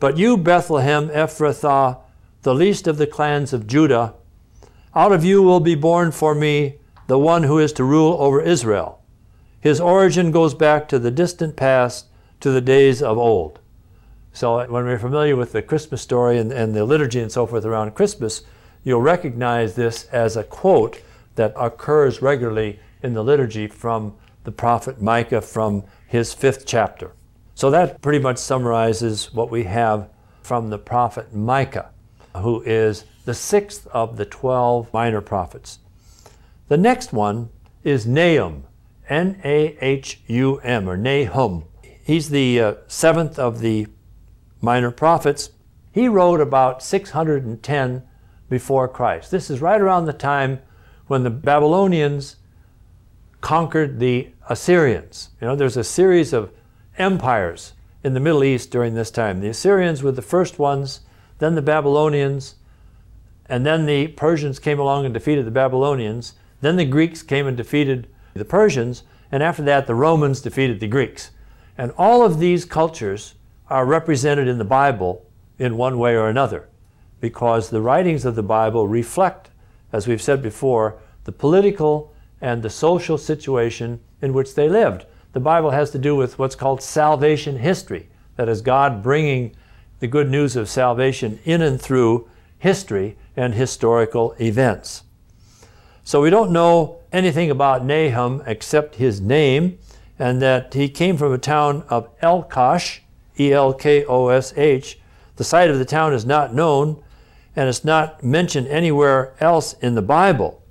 But 0.00 0.18
you, 0.18 0.36
Bethlehem 0.36 1.08
Ephrathah, 1.08 1.98
the 2.42 2.54
least 2.54 2.86
of 2.86 2.98
the 2.98 3.06
clans 3.06 3.52
of 3.52 3.66
Judah, 3.66 4.14
out 4.94 5.12
of 5.12 5.24
you 5.24 5.42
will 5.42 5.60
be 5.60 5.74
born 5.74 6.12
for 6.12 6.34
me 6.34 6.76
the 7.06 7.18
one 7.18 7.42
who 7.42 7.58
is 7.58 7.72
to 7.74 7.84
rule 7.84 8.16
over 8.20 8.40
Israel. 8.40 9.02
His 9.60 9.80
origin 9.80 10.30
goes 10.30 10.54
back 10.54 10.88
to 10.88 10.98
the 10.98 11.10
distant 11.10 11.56
past, 11.56 12.06
to 12.40 12.50
the 12.50 12.60
days 12.60 13.02
of 13.02 13.16
old. 13.16 13.60
So 14.32 14.58
when 14.70 14.84
we're 14.84 14.98
familiar 14.98 15.36
with 15.36 15.52
the 15.52 15.62
Christmas 15.62 16.02
story 16.02 16.38
and, 16.38 16.52
and 16.52 16.74
the 16.74 16.84
liturgy 16.84 17.20
and 17.20 17.32
so 17.32 17.46
forth 17.46 17.64
around 17.64 17.94
Christmas, 17.94 18.42
you'll 18.84 19.00
recognize 19.00 19.74
this 19.74 20.04
as 20.12 20.36
a 20.36 20.44
quote 20.44 21.02
that 21.34 21.52
occurs 21.56 22.22
regularly 22.22 22.78
in 23.02 23.14
the 23.14 23.24
liturgy 23.24 23.66
from 23.66 24.14
the 24.44 24.52
prophet 24.52 25.00
Micah 25.00 25.40
from 25.40 25.82
his 26.06 26.32
fifth 26.32 26.66
chapter. 26.66 27.12
So 27.54 27.70
that 27.70 28.02
pretty 28.02 28.18
much 28.18 28.38
summarizes 28.38 29.32
what 29.32 29.50
we 29.50 29.64
have 29.64 30.08
from 30.42 30.70
the 30.70 30.78
prophet 30.78 31.34
Micah, 31.34 31.90
who 32.36 32.62
is 32.62 33.04
the 33.24 33.34
sixth 33.34 33.86
of 33.88 34.16
the 34.16 34.26
12 34.26 34.92
minor 34.92 35.20
prophets. 35.20 35.78
The 36.68 36.76
next 36.76 37.12
one 37.12 37.50
is 37.82 38.06
Nahum, 38.06 38.64
N 39.08 39.40
A 39.44 39.76
H 39.80 40.20
U 40.26 40.58
M, 40.58 40.88
or 40.88 40.96
Nahum. 40.96 41.64
He's 42.02 42.30
the 42.30 42.60
uh, 42.60 42.74
seventh 42.86 43.38
of 43.38 43.60
the 43.60 43.86
minor 44.60 44.90
prophets. 44.90 45.50
He 45.92 46.08
wrote 46.08 46.40
about 46.40 46.82
610 46.82 48.02
before 48.54 48.86
Christ. 48.86 49.32
This 49.32 49.50
is 49.50 49.60
right 49.60 49.80
around 49.80 50.04
the 50.04 50.12
time 50.12 50.60
when 51.08 51.24
the 51.24 51.30
Babylonians 51.30 52.36
conquered 53.40 53.98
the 53.98 54.28
Assyrians. 54.48 55.30
You 55.40 55.48
know, 55.48 55.56
there's 55.56 55.76
a 55.76 55.82
series 55.82 56.32
of 56.32 56.52
empires 56.96 57.72
in 58.04 58.14
the 58.14 58.20
Middle 58.20 58.44
East 58.44 58.70
during 58.70 58.94
this 58.94 59.10
time. 59.10 59.40
The 59.40 59.48
Assyrians 59.48 60.04
were 60.04 60.12
the 60.12 60.22
first 60.22 60.60
ones, 60.60 61.00
then 61.40 61.56
the 61.56 61.62
Babylonians, 61.62 62.54
and 63.48 63.66
then 63.66 63.86
the 63.86 64.06
Persians 64.06 64.60
came 64.60 64.78
along 64.78 65.04
and 65.04 65.12
defeated 65.12 65.46
the 65.46 65.50
Babylonians. 65.50 66.34
Then 66.60 66.76
the 66.76 66.84
Greeks 66.84 67.24
came 67.24 67.48
and 67.48 67.56
defeated 67.56 68.06
the 68.34 68.44
Persians, 68.44 69.02
and 69.32 69.42
after 69.42 69.64
that, 69.64 69.88
the 69.88 69.96
Romans 69.96 70.40
defeated 70.40 70.78
the 70.78 70.86
Greeks. 70.86 71.32
And 71.76 71.90
all 71.98 72.24
of 72.24 72.38
these 72.38 72.64
cultures 72.64 73.34
are 73.68 73.84
represented 73.84 74.46
in 74.46 74.58
the 74.58 74.64
Bible 74.64 75.26
in 75.58 75.76
one 75.76 75.98
way 75.98 76.14
or 76.14 76.28
another 76.28 76.68
because 77.24 77.70
the 77.70 77.80
writings 77.80 78.26
of 78.26 78.34
the 78.34 78.42
Bible 78.42 78.86
reflect, 78.86 79.48
as 79.94 80.06
we've 80.06 80.20
said 80.20 80.42
before, 80.42 80.98
the 81.24 81.32
political 81.32 82.12
and 82.42 82.62
the 82.62 82.68
social 82.68 83.16
situation 83.16 83.98
in 84.20 84.34
which 84.34 84.54
they 84.54 84.68
lived. 84.68 85.06
The 85.32 85.40
Bible 85.40 85.70
has 85.70 85.90
to 85.92 85.98
do 85.98 86.14
with 86.14 86.38
what's 86.38 86.54
called 86.54 86.82
salvation 86.82 87.56
history, 87.56 88.10
that 88.36 88.46
is, 88.46 88.60
God 88.60 89.02
bringing 89.02 89.56
the 90.00 90.06
good 90.06 90.28
news 90.28 90.54
of 90.54 90.68
salvation 90.68 91.38
in 91.46 91.62
and 91.62 91.80
through 91.80 92.28
history 92.58 93.16
and 93.34 93.54
historical 93.54 94.34
events. 94.38 95.04
So 96.02 96.20
we 96.20 96.28
don't 96.28 96.52
know 96.52 96.98
anything 97.10 97.50
about 97.50 97.86
Nahum 97.86 98.42
except 98.46 98.96
his 98.96 99.22
name, 99.22 99.78
and 100.18 100.42
that 100.42 100.74
he 100.74 100.90
came 100.90 101.16
from 101.16 101.32
a 101.32 101.38
town 101.38 101.84
of 101.88 102.14
Elkosh, 102.20 102.98
E 103.40 103.50
L 103.50 103.72
K 103.72 104.04
O 104.04 104.28
S 104.28 104.52
H. 104.58 104.98
The 105.36 105.44
site 105.44 105.70
of 105.70 105.78
the 105.78 105.86
town 105.86 106.12
is 106.12 106.26
not 106.26 106.54
known, 106.54 107.02
and 107.56 107.68
it's 107.68 107.84
not 107.84 108.22
mentioned 108.22 108.66
anywhere 108.68 109.34
else 109.40 109.74
in 109.74 109.94
the 109.94 110.02
Bible. 110.02 110.62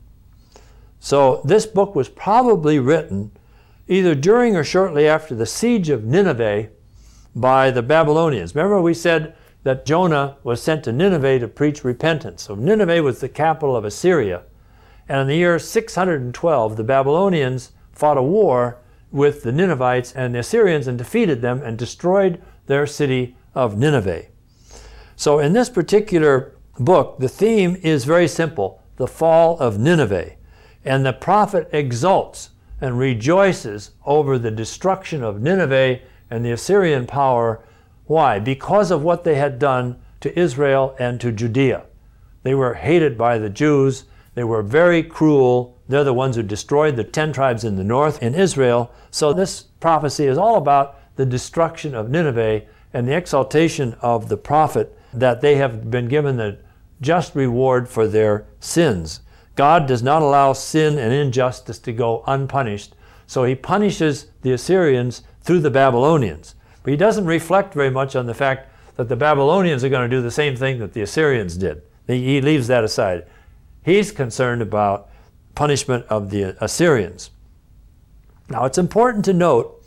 So 1.00 1.42
this 1.44 1.66
book 1.66 1.96
was 1.96 2.10
probably 2.10 2.80
written 2.80 3.32
either 3.88 4.16
during 4.16 4.56
or 4.56 4.64
shortly 4.64 5.08
after 5.08 5.36
the 5.36 5.46
siege 5.46 5.90
of 5.90 6.06
Nineveh 6.06 6.70
by 7.36 7.72
the 7.72 7.82
Babylonians. 7.82 8.56
Remember, 8.56 8.82
we 8.82 8.94
said 8.94 9.36
that 9.64 9.86
Jonah 9.86 10.38
was 10.44 10.62
sent 10.62 10.84
to 10.84 10.92
Nineveh 10.92 11.40
to 11.40 11.48
preach 11.48 11.84
repentance. 11.84 12.44
So 12.44 12.56
Nineveh 12.56 13.04
was 13.04 13.20
the 13.20 13.30
capital 13.30 13.76
of 13.76 13.86
Assyria. 13.86 14.44
And 15.08 15.22
in 15.22 15.28
the 15.28 15.36
year 15.36 15.60
612, 15.60 16.78
the 16.78 16.84
Babylonians 16.84 17.72
fought 17.92 18.18
a 18.18 18.24
war 18.24 18.78
with 19.12 19.44
the 19.44 19.52
Ninevites 19.52 20.12
and 20.14 20.34
the 20.34 20.40
Assyrians 20.40 20.88
and 20.88 20.98
defeated 20.98 21.42
them 21.42 21.62
and 21.62 21.78
destroyed 21.78 22.42
their 22.68 22.88
city 22.88 23.36
of 23.54 23.78
Nineveh. 23.78 24.26
So 25.16 25.40
in 25.40 25.54
this 25.54 25.70
particular 25.70 26.56
book, 26.80 27.18
the 27.20 27.30
theme 27.30 27.78
is 27.82 28.06
very 28.06 28.28
simple 28.28 28.82
the 28.98 29.08
fall 29.08 29.58
of 29.60 29.80
Nineveh. 29.80 30.34
And 30.86 31.06
the 31.06 31.14
prophet 31.14 31.70
exults 31.72 32.50
and 32.82 33.00
rejoices 33.00 33.92
over 34.06 34.38
the 34.38 34.52
destruction 34.52 35.24
of 35.24 35.42
Nineveh 35.42 36.00
and 36.30 36.46
the 36.46 36.52
Assyrian 36.52 37.08
power. 37.08 37.64
Why? 38.06 38.40
Because 38.40 38.92
of 38.92 39.04
what 39.04 39.24
they 39.24 39.36
had 39.36 39.58
done 39.60 40.00
to 40.20 40.38
Israel 40.38 40.96
and 41.00 41.20
to 41.22 41.32
Judea. 41.32 41.86
They 42.44 42.54
were 42.54 42.74
hated 42.74 43.18
by 43.18 43.38
the 43.38 43.50
Jews. 43.50 44.06
They 44.36 44.44
were 44.44 44.62
very 44.62 45.02
cruel. 45.02 45.78
They're 45.88 46.04
the 46.04 46.14
ones 46.14 46.36
who 46.36 46.44
destroyed 46.44 46.96
the 46.96 47.04
ten 47.04 47.32
tribes 47.32 47.64
in 47.64 47.78
the 47.78 47.84
north 47.84 48.22
in 48.22 48.36
Israel. 48.36 48.92
So 49.12 49.32
this 49.32 49.64
prophecy 49.80 50.26
is 50.26 50.38
all 50.38 50.58
about 50.58 51.00
the 51.16 51.26
destruction 51.26 51.96
of 51.96 52.10
Nineveh 52.10 52.64
and 52.94 53.08
the 53.08 53.16
exaltation 53.16 53.96
of 54.02 54.28
the 54.30 54.38
prophet 54.38 54.98
that 55.14 55.42
they 55.42 55.56
have 55.56 55.90
been 55.90 56.08
given 56.08 56.38
the 56.38 56.58
just 57.04 57.36
reward 57.36 57.88
for 57.88 58.08
their 58.08 58.46
sins. 58.60 59.22
God 59.56 59.86
does 59.86 60.02
not 60.02 60.22
allow 60.22 60.54
sin 60.54 60.98
and 60.98 61.14
injustice 61.14 61.78
to 61.80 61.94
go 61.94 62.24
unpunished, 62.26 62.96
so 63.28 63.44
he 63.44 63.56
punishes 63.56 64.28
the 64.42 64.52
Assyrians 64.52 65.24
through 65.42 65.60
the 65.60 65.70
Babylonians. 65.70 66.56
But 66.82 66.92
he 66.92 66.98
doesn't 66.98 67.26
reflect 67.26 67.74
very 67.74 67.90
much 67.90 68.16
on 68.16 68.26
the 68.26 68.34
fact 68.34 68.70
that 68.96 69.10
the 69.10 69.16
Babylonians 69.16 69.84
are 69.84 69.90
going 69.90 70.10
to 70.10 70.16
do 70.16 70.22
the 70.22 70.32
same 70.32 70.56
thing 70.56 70.80
that 70.80 70.94
the 70.94 71.02
Assyrians 71.02 71.58
did. 71.58 71.82
He 72.08 72.42
leaves 72.42 72.68
that 72.68 72.84
aside. 72.84 73.26
He's 73.84 74.12
concerned 74.12 74.62
about 74.62 75.10
punishment 75.56 76.06
of 76.10 76.30
the 76.30 76.56
Assyrians. 76.64 77.32
Now, 78.50 78.66
it's 78.66 78.78
important 78.78 79.24
to 79.26 79.34
note 79.34 79.84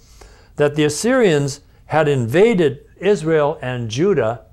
that 0.57 0.75
the 0.75 0.85
Assyrians 0.85 1.61
had 1.87 2.09
invaded 2.09 2.85
Israel 2.97 3.59
and 3.61 3.91
Judah 3.91 4.46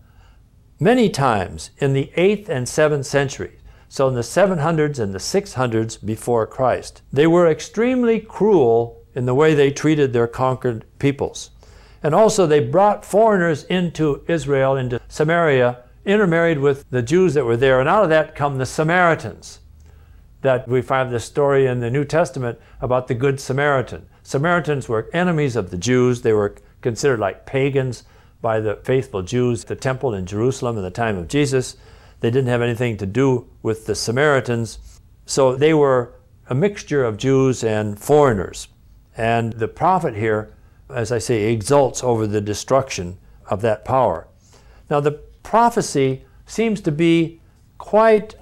many 0.79 1.09
times 1.09 1.71
in 1.77 1.93
the 1.93 2.11
8th 2.17 2.49
and 2.49 2.67
7th 2.67 3.05
centuries. 3.05 3.59
So 3.89 4.07
in 4.07 4.15
the 4.15 4.21
700s 4.21 4.97
and 4.97 5.13
the 5.13 5.19
600s 5.19 6.03
before 6.03 6.47
Christ, 6.47 7.03
they 7.11 7.27
were 7.27 7.47
extremely 7.47 8.19
cruel 8.19 9.03
in 9.13 9.27
the 9.27 9.35
way 9.35 9.53
they 9.53 9.69
treated 9.69 10.13
their 10.13 10.27
conquered 10.27 10.85
peoples. 10.97 11.51
And 12.01 12.15
also 12.15 12.47
they 12.47 12.59
brought 12.59 13.05
foreigners 13.05 13.65
into 13.65 14.23
Israel, 14.27 14.75
into 14.75 14.99
Samaria, 15.07 15.83
intermarried 16.05 16.59
with 16.59 16.89
the 16.89 17.01
Jews 17.03 17.33
that 17.35 17.45
were 17.45 17.55
there, 17.55 17.79
and 17.79 17.87
out 17.87 18.03
of 18.03 18.09
that 18.09 18.35
come 18.35 18.57
the 18.57 18.65
Samaritans. 18.65 19.59
That 20.41 20.67
we 20.67 20.81
find 20.81 21.13
this 21.13 21.23
story 21.23 21.67
in 21.67 21.79
the 21.79 21.91
New 21.91 22.03
Testament 22.03 22.59
about 22.81 23.07
the 23.07 23.13
Good 23.13 23.39
Samaritan. 23.39 24.07
Samaritans 24.23 24.89
were 24.89 25.09
enemies 25.13 25.55
of 25.55 25.69
the 25.69 25.77
Jews. 25.77 26.21
They 26.21 26.33
were 26.33 26.55
considered 26.81 27.19
like 27.19 27.45
pagans 27.45 28.03
by 28.43 28.59
the 28.59 28.75
faithful 28.83 29.21
Jews, 29.21 29.63
the 29.63 29.75
temple 29.75 30.13
in 30.13 30.25
Jerusalem 30.25 30.75
in 30.75 30.83
the 30.83 30.91
time 30.91 31.17
of 31.17 31.29
Jesus. 31.29 31.77
They 32.19 32.29
didn't 32.29 32.49
have 32.49 32.61
anything 32.61 32.97
to 32.97 33.05
do 33.05 33.47
with 33.63 33.85
the 33.85 33.95
Samaritans. 33.95 34.79
So 35.25 35.55
they 35.55 35.73
were 35.73 36.15
a 36.49 36.53
mixture 36.53 37.05
of 37.05 37.15
Jews 37.15 37.63
and 37.63 37.97
foreigners. 37.97 38.67
And 39.15 39.53
the 39.53 39.69
prophet 39.69 40.13
here, 40.13 40.53
as 40.89 41.09
I 41.09 41.19
say, 41.19 41.53
exults 41.53 42.03
over 42.03 42.27
the 42.27 42.41
destruction 42.41 43.17
of 43.47 43.61
that 43.61 43.85
power. 43.85 44.27
Now, 44.89 44.99
the 44.99 45.13
prophecy 45.41 46.25
seems 46.45 46.81
to 46.81 46.91
be 46.91 47.39
quite 47.77 48.35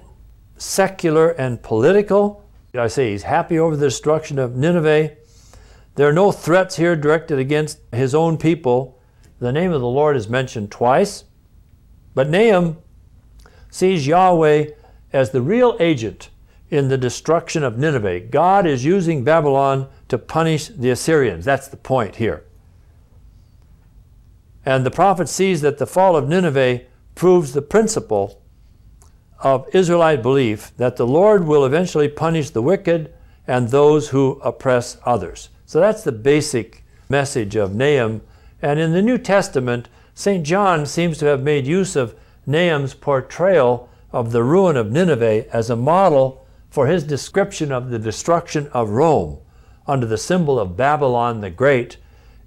secular 0.56 1.30
and 1.30 1.62
political. 1.62 2.44
I 2.74 2.88
say 2.88 3.12
he's 3.12 3.22
happy 3.22 3.56
over 3.56 3.76
the 3.76 3.86
destruction 3.86 4.40
of 4.40 4.56
Nineveh. 4.56 5.12
There 5.94 6.08
are 6.08 6.12
no 6.12 6.32
threats 6.32 6.74
here 6.74 6.96
directed 6.96 7.38
against 7.38 7.78
his 7.92 8.16
own 8.16 8.36
people. 8.36 8.98
The 9.42 9.50
name 9.50 9.72
of 9.72 9.80
the 9.80 9.88
Lord 9.88 10.16
is 10.16 10.28
mentioned 10.28 10.70
twice. 10.70 11.24
But 12.14 12.30
Nahum 12.30 12.76
sees 13.70 14.06
Yahweh 14.06 14.66
as 15.12 15.30
the 15.30 15.42
real 15.42 15.76
agent 15.80 16.30
in 16.70 16.86
the 16.86 16.96
destruction 16.96 17.64
of 17.64 17.76
Nineveh. 17.76 18.20
God 18.20 18.66
is 18.66 18.84
using 18.84 19.24
Babylon 19.24 19.88
to 20.06 20.16
punish 20.16 20.68
the 20.68 20.90
Assyrians. 20.90 21.44
That's 21.44 21.66
the 21.66 21.76
point 21.76 22.16
here. 22.16 22.44
And 24.64 24.86
the 24.86 24.92
prophet 24.92 25.28
sees 25.28 25.60
that 25.62 25.78
the 25.78 25.88
fall 25.88 26.14
of 26.14 26.28
Nineveh 26.28 26.82
proves 27.16 27.52
the 27.52 27.62
principle 27.62 28.40
of 29.40 29.66
Israelite 29.74 30.22
belief 30.22 30.70
that 30.76 30.94
the 30.94 31.06
Lord 31.06 31.48
will 31.48 31.66
eventually 31.66 32.06
punish 32.06 32.50
the 32.50 32.62
wicked 32.62 33.12
and 33.48 33.70
those 33.70 34.10
who 34.10 34.40
oppress 34.44 34.98
others. 35.04 35.48
So 35.66 35.80
that's 35.80 36.04
the 36.04 36.12
basic 36.12 36.84
message 37.08 37.56
of 37.56 37.74
Nahum. 37.74 38.20
And 38.62 38.78
in 38.78 38.92
the 38.92 39.02
New 39.02 39.18
Testament, 39.18 39.88
St. 40.14 40.46
John 40.46 40.86
seems 40.86 41.18
to 41.18 41.26
have 41.26 41.42
made 41.42 41.66
use 41.66 41.96
of 41.96 42.14
Nahum's 42.46 42.94
portrayal 42.94 43.88
of 44.12 44.30
the 44.30 44.42
ruin 44.42 44.76
of 44.76 44.92
Nineveh 44.92 45.52
as 45.54 45.68
a 45.68 45.76
model 45.76 46.46
for 46.70 46.86
his 46.86 47.02
description 47.02 47.72
of 47.72 47.90
the 47.90 47.98
destruction 47.98 48.68
of 48.68 48.90
Rome. 48.90 49.38
under 49.86 50.06
the 50.06 50.18
symbol 50.18 50.60
of 50.60 50.76
Babylon 50.76 51.40
the 51.40 51.50
Great 51.50 51.96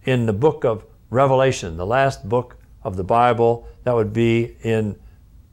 in 0.06 0.26
the 0.26 0.34
book 0.34 0.64
of 0.64 0.86
Revelation, 1.10 1.78
the 1.78 1.86
last 1.86 2.28
book 2.28 2.58
of 2.84 2.96
the 2.96 3.04
Bible. 3.04 3.68
That 3.84 3.96
would 3.96 4.14
be 4.14 4.56
in 4.62 4.98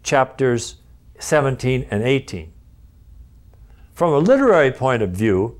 chapters 0.03 0.77
17 1.18 1.87
and 1.90 2.03
18. 2.03 2.53
From 3.94 4.12
a 4.12 4.18
literary 4.18 4.70
point 4.70 5.03
of 5.03 5.11
view, 5.11 5.59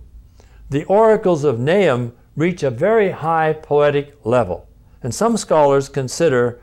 the 0.71 0.85
oracles 0.85 1.45
of 1.45 1.59
Nahum 1.59 2.15
reach 2.37 2.63
a 2.63 2.71
very 2.71 3.11
high 3.11 3.53
poetic 3.53 4.17
level, 4.25 4.69
and 5.03 5.15
some 5.15 5.37
scholars 5.37 5.89
consider 5.89 6.61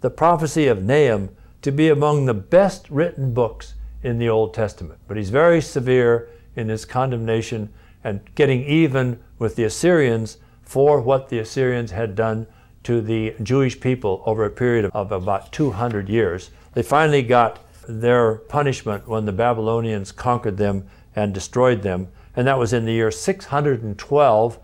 the 0.00 0.10
prophecy 0.10 0.66
of 0.66 0.82
Nahum 0.82 1.30
to 1.62 1.70
be 1.70 1.88
among 1.88 2.26
the 2.26 2.34
best 2.34 2.90
written 2.90 3.32
books 3.32 3.74
in 4.02 4.18
the 4.18 4.28
Old 4.28 4.52
Testament. 4.52 4.98
But 5.06 5.16
he's 5.16 5.30
very 5.30 5.60
severe 5.60 6.28
in 6.56 6.68
his 6.68 6.84
condemnation 6.84 7.72
and 8.04 8.20
getting 8.34 8.64
even 8.64 9.20
with 9.38 9.56
the 9.56 9.64
Assyrians 9.64 10.38
for 10.62 11.00
what 11.00 11.28
the 11.28 11.38
Assyrians 11.38 11.92
had 11.92 12.14
done 12.14 12.46
to 12.82 13.00
the 13.00 13.34
Jewish 13.42 13.78
people 13.78 14.22
over 14.26 14.44
a 14.44 14.50
period 14.50 14.86
of 14.86 15.12
about 15.12 15.52
200 15.52 16.08
years. 16.08 16.50
They 16.74 16.82
finally 16.82 17.22
got 17.22 17.60
their 17.88 18.36
punishment 18.36 19.06
when 19.06 19.24
the 19.24 19.32
Babylonians 19.32 20.10
conquered 20.12 20.56
them 20.56 20.88
and 21.14 21.32
destroyed 21.32 21.82
them, 21.82 22.08
and 22.34 22.46
that 22.46 22.58
was 22.58 22.72
in 22.72 22.86
the 22.86 22.92
year 22.92 23.10
612 23.10 24.58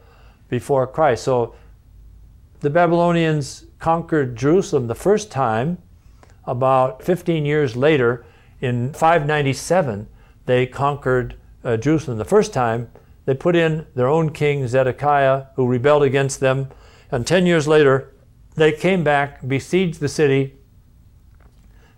before 0.48 0.86
Christ. 0.86 1.24
So 1.24 1.54
the 2.60 2.70
Babylonians 2.70 3.66
conquered 3.78 4.36
Jerusalem 4.36 4.88
the 4.88 4.94
first 4.94 5.30
time. 5.30 5.78
About 6.44 7.02
15 7.02 7.44
years 7.44 7.76
later, 7.76 8.24
in 8.60 8.92
597, 8.92 10.08
they 10.46 10.66
conquered 10.66 11.36
uh, 11.62 11.76
Jerusalem 11.76 12.18
the 12.18 12.24
first 12.24 12.52
time. 12.52 12.90
They 13.26 13.34
put 13.34 13.54
in 13.54 13.86
their 13.94 14.08
own 14.08 14.30
king, 14.30 14.66
Zedekiah, 14.66 15.46
who 15.54 15.68
rebelled 15.68 16.02
against 16.02 16.40
them. 16.40 16.68
And 17.10 17.26
10 17.26 17.46
years 17.46 17.68
later, 17.68 18.14
they 18.56 18.72
came 18.72 19.04
back, 19.04 19.46
besieged 19.46 20.00
the 20.00 20.08
city, 20.08 20.56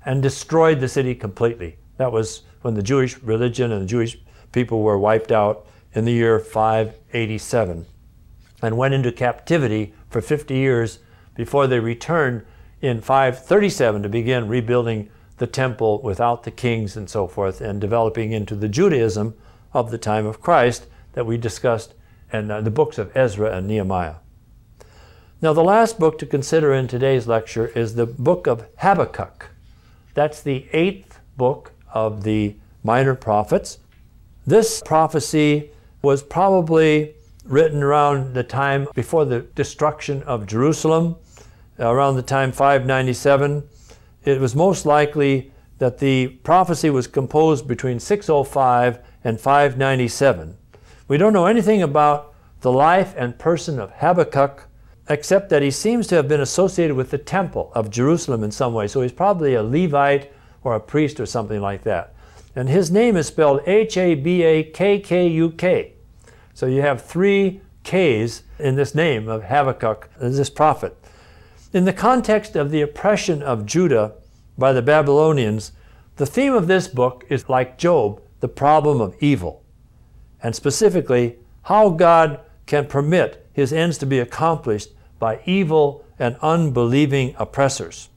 and 0.04 0.22
destroyed 0.22 0.80
the 0.80 0.88
city 0.88 1.14
completely. 1.14 1.78
That 1.96 2.12
was 2.12 2.42
when 2.62 2.74
the 2.74 2.82
Jewish 2.82 3.18
religion 3.22 3.72
and 3.72 3.82
the 3.82 3.86
Jewish 3.86 4.18
people 4.52 4.82
were 4.82 4.98
wiped 4.98 5.32
out 5.32 5.66
in 5.94 6.04
the 6.04 6.12
year 6.12 6.38
587 6.38 7.86
and 8.62 8.76
went 8.76 8.94
into 8.94 9.12
captivity 9.12 9.94
for 10.08 10.20
50 10.20 10.54
years 10.54 10.98
before 11.34 11.66
they 11.66 11.80
returned 11.80 12.44
in 12.80 13.00
537 13.00 14.02
to 14.02 14.08
begin 14.08 14.48
rebuilding 14.48 15.10
the 15.38 15.46
temple 15.46 16.00
without 16.02 16.42
the 16.42 16.50
kings 16.50 16.96
and 16.96 17.08
so 17.08 17.26
forth 17.26 17.60
and 17.60 17.80
developing 17.80 18.32
into 18.32 18.54
the 18.54 18.68
Judaism 18.68 19.34
of 19.72 19.90
the 19.90 19.98
time 19.98 20.26
of 20.26 20.40
Christ 20.40 20.86
that 21.12 21.26
we 21.26 21.36
discussed 21.36 21.94
in 22.32 22.50
uh, 22.50 22.60
the 22.60 22.70
books 22.70 22.98
of 22.98 23.14
Ezra 23.16 23.56
and 23.56 23.66
Nehemiah. 23.66 24.16
Now, 25.42 25.54
the 25.54 25.64
last 25.64 25.98
book 25.98 26.18
to 26.18 26.26
consider 26.26 26.74
in 26.74 26.86
today's 26.86 27.26
lecture 27.26 27.68
is 27.68 27.94
the 27.94 28.06
book 28.06 28.46
of 28.46 28.66
Habakkuk. 28.76 29.50
That's 30.12 30.42
the 30.42 30.66
eighth 30.72 31.18
book 31.38 31.72
of 31.94 32.24
the 32.24 32.56
minor 32.84 33.14
prophets. 33.14 33.78
This 34.46 34.82
prophecy 34.84 35.70
was 36.02 36.22
probably 36.22 37.14
written 37.50 37.82
around 37.82 38.34
the 38.34 38.44
time 38.44 38.86
before 38.94 39.24
the 39.24 39.40
destruction 39.40 40.22
of 40.22 40.46
Jerusalem, 40.46 41.16
around 41.78 42.14
the 42.14 42.22
time 42.22 42.52
597. 42.52 43.68
It 44.24 44.40
was 44.40 44.54
most 44.54 44.86
likely 44.86 45.50
that 45.78 45.98
the 45.98 46.28
prophecy 46.28 46.90
was 46.90 47.06
composed 47.06 47.66
between 47.66 47.98
605 47.98 49.00
and 49.24 49.40
597. 49.40 50.56
We 51.08 51.16
don't 51.16 51.32
know 51.32 51.46
anything 51.46 51.82
about 51.82 52.34
the 52.60 52.70
life 52.70 53.14
and 53.16 53.38
person 53.38 53.80
of 53.80 53.90
Habakkuk 53.92 54.68
except 55.08 55.48
that 55.48 55.62
he 55.62 55.72
seems 55.72 56.06
to 56.06 56.14
have 56.14 56.28
been 56.28 56.40
associated 56.40 56.94
with 56.94 57.10
the 57.10 57.18
temple 57.18 57.72
of 57.74 57.90
Jerusalem 57.90 58.44
in 58.44 58.52
some 58.52 58.72
way. 58.72 58.86
So 58.86 59.00
he's 59.00 59.10
probably 59.10 59.54
a 59.54 59.62
Levite 59.62 60.32
or 60.62 60.76
a 60.76 60.80
priest 60.80 61.18
or 61.18 61.26
something 61.26 61.60
like 61.60 61.82
that. 61.82 62.14
And 62.54 62.68
his 62.68 62.92
name 62.92 63.16
is 63.16 63.26
spelled 63.26 63.62
H 63.66 63.96
A 63.96 64.14
B 64.14 64.42
A 64.42 64.62
K 64.62 65.00
K 65.00 65.26
U 65.26 65.50
K. 65.50 65.94
So 66.60 66.66
you 66.66 66.82
have 66.82 67.02
three 67.02 67.62
K's 67.84 68.42
in 68.58 68.76
this 68.76 68.94
name 68.94 69.30
of 69.30 69.44
Habakkuk, 69.44 70.10
this 70.20 70.50
prophet. 70.50 70.94
In 71.72 71.86
the 71.86 71.92
context 71.94 72.54
of 72.54 72.70
the 72.70 72.82
oppression 72.82 73.42
of 73.42 73.64
Judah 73.64 74.12
by 74.58 74.74
the 74.74 74.82
Babylonians, 74.82 75.72
the 76.16 76.26
theme 76.26 76.52
of 76.52 76.66
this 76.66 76.86
book 76.86 77.24
is 77.30 77.48
like 77.48 77.78
Job, 77.78 78.20
the 78.40 78.48
problem 78.48 79.00
of 79.00 79.16
evil, 79.20 79.64
and 80.42 80.54
specifically 80.54 81.38
how 81.62 81.88
God 81.88 82.40
can 82.66 82.86
permit 82.86 83.48
his 83.54 83.72
ends 83.72 83.96
to 83.96 84.04
be 84.04 84.18
accomplished 84.18 84.90
by 85.18 85.40
evil 85.46 86.04
and 86.18 86.36
unbelieving 86.42 87.34
oppressors. 87.38 88.10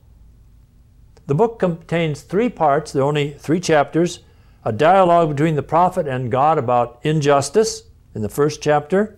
The 1.28 1.36
book 1.36 1.60
contains 1.60 2.24
three 2.24 2.50
parts, 2.50 2.92
there 2.92 3.04
are 3.04 3.08
only 3.08 3.36
three 3.36 3.62
chapters 3.62 4.20
a 4.66 4.74
dialogue 4.74 5.30
between 5.30 5.56
the 5.56 5.64
prophet 5.64 6.10
and 6.10 6.30
God 6.30 6.58
about 6.58 7.00
injustice 7.04 7.84
in 8.16 8.22
the 8.22 8.30
first 8.30 8.62
chapter, 8.62 9.18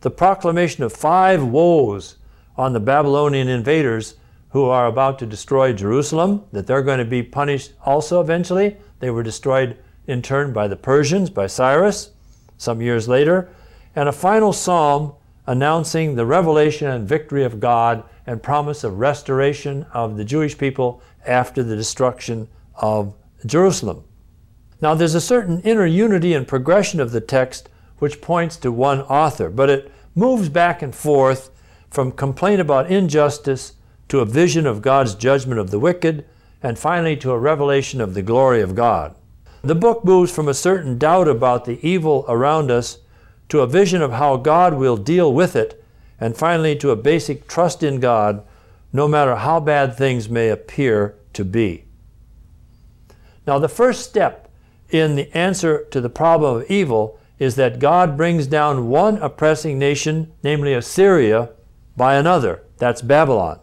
the 0.00 0.10
proclamation 0.10 0.84
of 0.84 0.92
five 0.92 1.44
woes 1.44 2.16
on 2.56 2.72
the 2.72 2.80
Babylonian 2.80 3.48
invaders 3.48 4.16
who 4.50 4.64
are 4.64 4.86
about 4.86 5.18
to 5.18 5.26
destroy 5.26 5.72
Jerusalem, 5.72 6.44
that 6.52 6.66
they're 6.66 6.82
going 6.82 6.98
to 6.98 7.04
be 7.04 7.22
punished 7.22 7.72
also 7.84 8.20
eventually. 8.20 8.76
They 9.00 9.10
were 9.10 9.22
destroyed 9.22 9.76
in 10.06 10.22
turn 10.22 10.52
by 10.52 10.68
the 10.68 10.76
Persians, 10.76 11.30
by 11.30 11.46
Cyrus, 11.48 12.10
some 12.56 12.80
years 12.80 13.08
later, 13.08 13.48
and 13.96 14.08
a 14.08 14.12
final 14.12 14.52
psalm 14.52 15.14
announcing 15.46 16.14
the 16.14 16.26
revelation 16.26 16.88
and 16.88 17.08
victory 17.08 17.44
of 17.44 17.60
God 17.60 18.04
and 18.26 18.42
promise 18.42 18.84
of 18.84 18.98
restoration 18.98 19.86
of 19.92 20.16
the 20.16 20.24
Jewish 20.24 20.56
people 20.56 21.02
after 21.26 21.62
the 21.62 21.76
destruction 21.76 22.48
of 22.76 23.14
Jerusalem. 23.44 24.04
Now, 24.80 24.94
there's 24.94 25.14
a 25.14 25.20
certain 25.20 25.60
inner 25.62 25.86
unity 25.86 26.34
and 26.34 26.46
progression 26.46 27.00
of 27.00 27.12
the 27.12 27.20
text 27.20 27.68
which 28.04 28.20
points 28.20 28.58
to 28.58 28.70
one 28.70 29.00
author, 29.00 29.48
but 29.48 29.70
it 29.70 29.90
moves 30.14 30.50
back 30.50 30.82
and 30.82 30.94
forth 30.94 31.50
from 31.88 32.12
complaint 32.12 32.60
about 32.60 32.90
injustice 32.90 33.72
to 34.08 34.20
a 34.20 34.26
vision 34.26 34.66
of 34.66 34.82
God's 34.82 35.14
judgment 35.14 35.58
of 35.58 35.70
the 35.70 35.78
wicked, 35.78 36.26
and 36.62 36.78
finally 36.78 37.16
to 37.16 37.30
a 37.30 37.38
revelation 37.38 38.02
of 38.02 38.12
the 38.12 38.20
glory 38.20 38.60
of 38.60 38.74
God. 38.74 39.14
The 39.62 39.74
book 39.74 40.04
moves 40.04 40.30
from 40.30 40.48
a 40.48 40.52
certain 40.52 40.98
doubt 40.98 41.28
about 41.28 41.64
the 41.64 41.78
evil 41.80 42.26
around 42.28 42.70
us 42.70 42.98
to 43.48 43.62
a 43.62 43.66
vision 43.66 44.02
of 44.02 44.12
how 44.12 44.36
God 44.36 44.74
will 44.74 44.98
deal 44.98 45.32
with 45.32 45.56
it, 45.56 45.82
and 46.20 46.36
finally 46.36 46.76
to 46.76 46.90
a 46.90 46.96
basic 46.96 47.48
trust 47.48 47.82
in 47.82 48.00
God, 48.00 48.46
no 48.92 49.08
matter 49.08 49.36
how 49.36 49.60
bad 49.60 49.96
things 49.96 50.28
may 50.28 50.50
appear 50.50 51.14
to 51.32 51.42
be. 51.42 51.84
Now, 53.46 53.58
the 53.58 53.66
first 53.66 54.06
step 54.06 54.50
in 54.90 55.16
the 55.16 55.34
answer 55.34 55.86
to 55.90 56.02
the 56.02 56.10
problem 56.10 56.56
of 56.56 56.70
evil 56.70 57.18
is 57.38 57.56
that 57.56 57.78
God 57.78 58.16
brings 58.16 58.46
down 58.46 58.88
one 58.88 59.18
oppressing 59.18 59.78
nation, 59.78 60.32
namely 60.42 60.72
Assyria, 60.72 61.50
by 61.96 62.14
another. 62.14 62.62
That's 62.78 63.02
Babylon. 63.02 63.60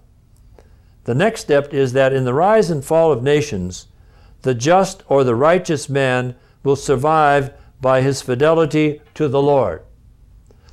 The 1.06 1.16
next 1.16 1.42
step 1.42 1.74
is 1.74 1.94
that 1.94 2.14
in 2.14 2.26
the 2.26 2.34
rise 2.34 2.70
and 2.70 2.84
fall 2.84 3.12
of 3.12 3.24
nations, 3.24 3.88
the 4.44 4.54
just 4.54 5.04
or 5.08 5.24
the 5.24 5.36
righteous 5.36 5.90
man 5.90 6.36
will 6.64 6.76
survive 6.76 7.54
by 7.80 8.02
his 8.02 8.22
fidelity 8.22 9.02
to 9.16 9.28
the 9.28 9.42
Lord. 9.42 9.84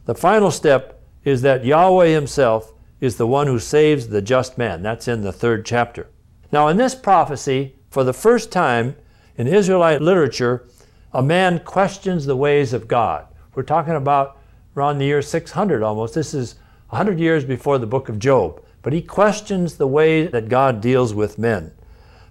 The 0.04 0.14
final 0.14 0.50
step 0.50 1.02
is 1.24 1.42
that 1.42 1.64
Yahweh 1.64 2.08
himself 2.08 2.72
is 3.00 3.16
the 3.16 3.26
one 3.26 3.46
who 3.46 3.58
saves 3.58 4.08
the 4.08 4.22
just 4.22 4.58
man. 4.58 4.82
That's 4.82 5.08
in 5.08 5.22
the 5.22 5.32
third 5.32 5.64
chapter. 5.64 6.08
Now, 6.50 6.68
in 6.68 6.76
this 6.76 6.94
prophecy, 6.94 7.76
for 7.90 8.04
the 8.04 8.12
first 8.12 8.50
time 8.50 8.96
in 9.36 9.46
Israelite 9.46 10.02
literature, 10.02 10.66
a 11.12 11.22
man 11.22 11.60
questions 11.60 12.26
the 12.26 12.36
ways 12.36 12.72
of 12.72 12.88
God. 12.88 13.26
We're 13.54 13.62
talking 13.62 13.94
about 13.94 14.38
around 14.76 14.98
the 14.98 15.06
year 15.06 15.22
600 15.22 15.82
almost. 15.82 16.14
This 16.14 16.34
is 16.34 16.56
100 16.90 17.18
years 17.18 17.44
before 17.44 17.78
the 17.78 17.86
book 17.86 18.08
of 18.08 18.18
Job. 18.18 18.62
But 18.82 18.92
he 18.92 19.02
questions 19.02 19.76
the 19.76 19.86
way 19.86 20.26
that 20.26 20.48
God 20.48 20.80
deals 20.80 21.14
with 21.14 21.38
men. 21.38 21.72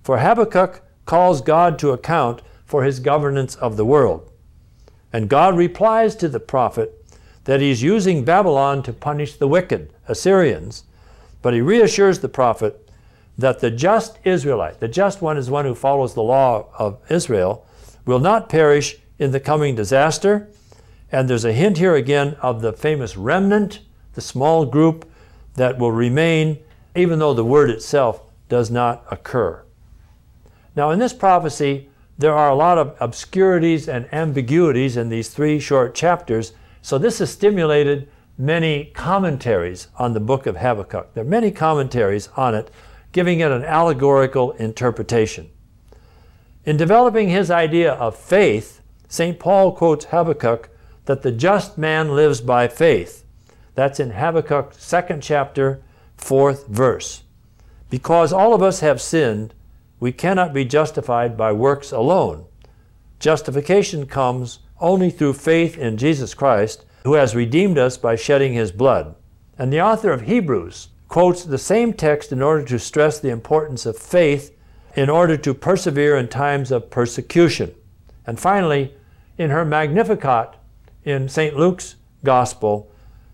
For 0.01 0.19
Habakkuk 0.19 0.81
calls 1.05 1.41
God 1.41 1.77
to 1.79 1.91
account 1.91 2.41
for 2.65 2.83
his 2.83 2.99
governance 2.99 3.55
of 3.55 3.77
the 3.77 3.85
world. 3.85 4.31
And 5.11 5.29
God 5.29 5.57
replies 5.57 6.15
to 6.17 6.29
the 6.29 6.39
prophet 6.39 6.93
that 7.45 7.61
he's 7.61 7.81
using 7.81 8.25
Babylon 8.25 8.83
to 8.83 8.93
punish 8.93 9.35
the 9.35 9.47
wicked 9.47 9.93
Assyrians, 10.07 10.83
but 11.41 11.53
he 11.53 11.61
reassures 11.61 12.19
the 12.19 12.29
prophet 12.29 12.89
that 13.37 13.59
the 13.59 13.71
just 13.71 14.17
Israelite, 14.23 14.79
the 14.79 14.87
just 14.87 15.21
one 15.21 15.37
is 15.37 15.49
one 15.49 15.65
who 15.65 15.75
follows 15.75 16.13
the 16.13 16.23
law 16.23 16.67
of 16.77 16.99
Israel, 17.09 17.65
will 18.07 18.19
not 18.19 18.49
perish 18.49 18.97
in 19.19 19.31
the 19.31 19.39
coming 19.39 19.75
disaster. 19.75 20.49
And 21.11 21.29
there's 21.29 21.45
a 21.45 21.53
hint 21.53 21.77
here 21.77 21.95
again 21.95 22.35
of 22.41 22.61
the 22.61 22.73
famous 22.73 23.15
remnant, 23.15 23.81
the 24.13 24.21
small 24.21 24.65
group 24.65 25.09
that 25.55 25.77
will 25.77 25.91
remain, 25.91 26.57
even 26.95 27.19
though 27.19 27.33
the 27.33 27.45
word 27.45 27.69
itself 27.69 28.21
does 28.49 28.71
not 28.71 29.05
occur. 29.11 29.63
Now, 30.75 30.91
in 30.91 30.99
this 30.99 31.13
prophecy, 31.13 31.89
there 32.17 32.33
are 32.33 32.49
a 32.49 32.55
lot 32.55 32.77
of 32.77 32.95
obscurities 32.99 33.87
and 33.87 34.11
ambiguities 34.13 34.97
in 34.97 35.09
these 35.09 35.29
three 35.29 35.59
short 35.59 35.93
chapters, 35.93 36.53
So 36.81 36.97
this 36.97 37.19
has 37.19 37.29
stimulated 37.29 38.07
many 38.37 38.85
commentaries 38.93 39.89
on 39.97 40.13
the 40.13 40.21
book 40.21 40.45
of 40.45 40.55
Habakkuk. 40.55 41.13
There 41.13 41.23
are 41.23 41.27
many 41.27 41.51
commentaries 41.51 42.29
on 42.37 42.55
it, 42.55 42.71
giving 43.11 43.41
it 43.41 43.51
an 43.51 43.65
allegorical 43.65 44.51
interpretation. 44.53 45.49
In 46.67 46.75
developing 46.75 47.29
his 47.29 47.49
idea 47.49 47.93
of 47.93 48.17
faith, 48.17 48.81
St. 49.07 49.39
Paul 49.39 49.71
quotes 49.71 50.03
Habakkuk 50.03 50.69
that 51.05 51.21
the 51.21 51.31
just 51.31 51.77
man 51.77 52.13
lives 52.13 52.41
by 52.41 52.67
faith. 52.67 53.23
That's 53.75 54.01
in 54.01 54.11
Habakkuk, 54.11 54.73
second 54.77 55.23
chapter, 55.23 55.81
fourth 56.17 56.67
verse. 56.67 57.23
Because 57.89 58.33
all 58.33 58.53
of 58.53 58.61
us 58.61 58.81
have 58.81 58.99
sinned, 58.99 59.53
we 60.01 60.11
cannot 60.11 60.53
be 60.53 60.65
justified 60.65 61.37
by 61.37 61.53
works 61.53 61.93
alone. 61.93 62.43
Justification 63.17 64.05
comes 64.05 64.59
only 64.81 65.09
through 65.09 65.35
faith 65.35 65.77
in 65.77 65.95
Jesus 65.95 66.33
Christ, 66.33 66.83
who 67.05 67.13
has 67.13 67.33
redeemed 67.33 67.77
us 67.77 67.95
by 67.95 68.17
shedding 68.17 68.51
his 68.51 68.73
blood. 68.73 69.15
And 69.57 69.71
the 69.71 69.81
author 69.81 70.11
of 70.11 70.23
Hebrews 70.23 70.89
quotes 71.07 71.45
the 71.45 71.57
same 71.57 71.93
text 71.93 72.33
in 72.33 72.41
order 72.41 72.65
to 72.65 72.77
stress 72.77 73.21
the 73.21 73.29
importance 73.29 73.85
of 73.85 73.97
faith 73.97 74.53
in 74.97 75.11
order 75.11 75.37
to 75.37 75.53
persevere 75.53 76.17
in 76.17 76.27
times 76.27 76.71
of 76.71 76.89
persecution. 76.89 77.73
And 78.25 78.39
finally, 78.39 78.95
in 79.37 79.51
her 79.51 79.63
Magnificat 79.63 80.55
in 81.05 81.29
St. 81.29 81.55
Luke's 81.55 81.95
Gospel, 82.23 82.91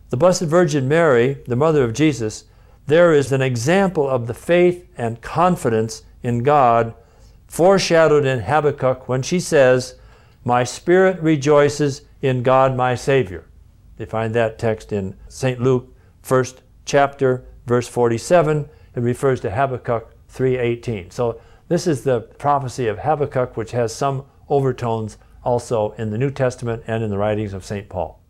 the 0.09 0.17
Blessed 0.17 0.43
Virgin 0.43 0.89
Mary, 0.89 1.37
the 1.47 1.55
mother 1.55 1.85
of 1.85 1.93
Jesus, 1.93 2.43
there 2.85 3.13
is 3.13 3.31
an 3.31 3.41
example 3.41 4.07
of 4.07 4.27
the 4.27 4.33
faith 4.33 4.85
and 4.97 5.21
confidence 5.21 6.03
in 6.21 6.43
God 6.43 6.93
foreshadowed 7.47 8.25
in 8.25 8.41
Habakkuk 8.41 9.07
when 9.07 9.21
she 9.21 9.39
says, 9.39 9.95
My 10.43 10.65
spirit 10.65 11.17
rejoices 11.21 12.01
in 12.21 12.43
God 12.43 12.75
my 12.75 12.93
Savior. 12.93 13.45
You 13.97 14.05
find 14.05 14.35
that 14.35 14.59
text 14.59 14.91
in 14.91 15.15
St. 15.29 15.61
Luke, 15.61 15.95
first 16.21 16.61
chapter, 16.83 17.45
verse 17.65 17.87
47. 17.87 18.67
It 18.95 18.99
refers 18.99 19.39
to 19.41 19.51
Habakkuk 19.51 20.13
3:18. 20.29 21.11
So 21.11 21.39
this 21.73 21.87
is 21.87 22.03
the 22.03 22.21
prophecy 22.21 22.85
of 22.85 22.99
Habakkuk, 22.99 23.57
which 23.57 23.71
has 23.71 23.95
some 23.95 24.25
overtones 24.47 25.17
also 25.43 25.93
in 25.93 26.11
the 26.11 26.19
New 26.19 26.29
Testament 26.29 26.83
and 26.85 27.03
in 27.03 27.09
the 27.09 27.17
writings 27.17 27.51
of 27.51 27.65
St. 27.65 27.89
Paul. 27.89 28.21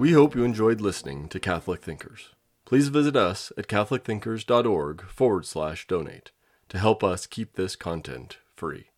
We 0.00 0.10
hope 0.10 0.34
you 0.34 0.42
enjoyed 0.42 0.80
listening 0.80 1.28
to 1.28 1.38
Catholic 1.38 1.80
Thinkers. 1.80 2.30
Please 2.64 2.88
visit 2.88 3.14
us 3.14 3.52
at 3.56 3.68
catholicthinkers.org 3.68 5.02
forward 5.02 5.46
slash 5.46 5.86
donate 5.86 6.32
to 6.70 6.78
help 6.78 7.04
us 7.04 7.26
keep 7.26 7.54
this 7.54 7.76
content 7.76 8.38
free. 8.56 8.91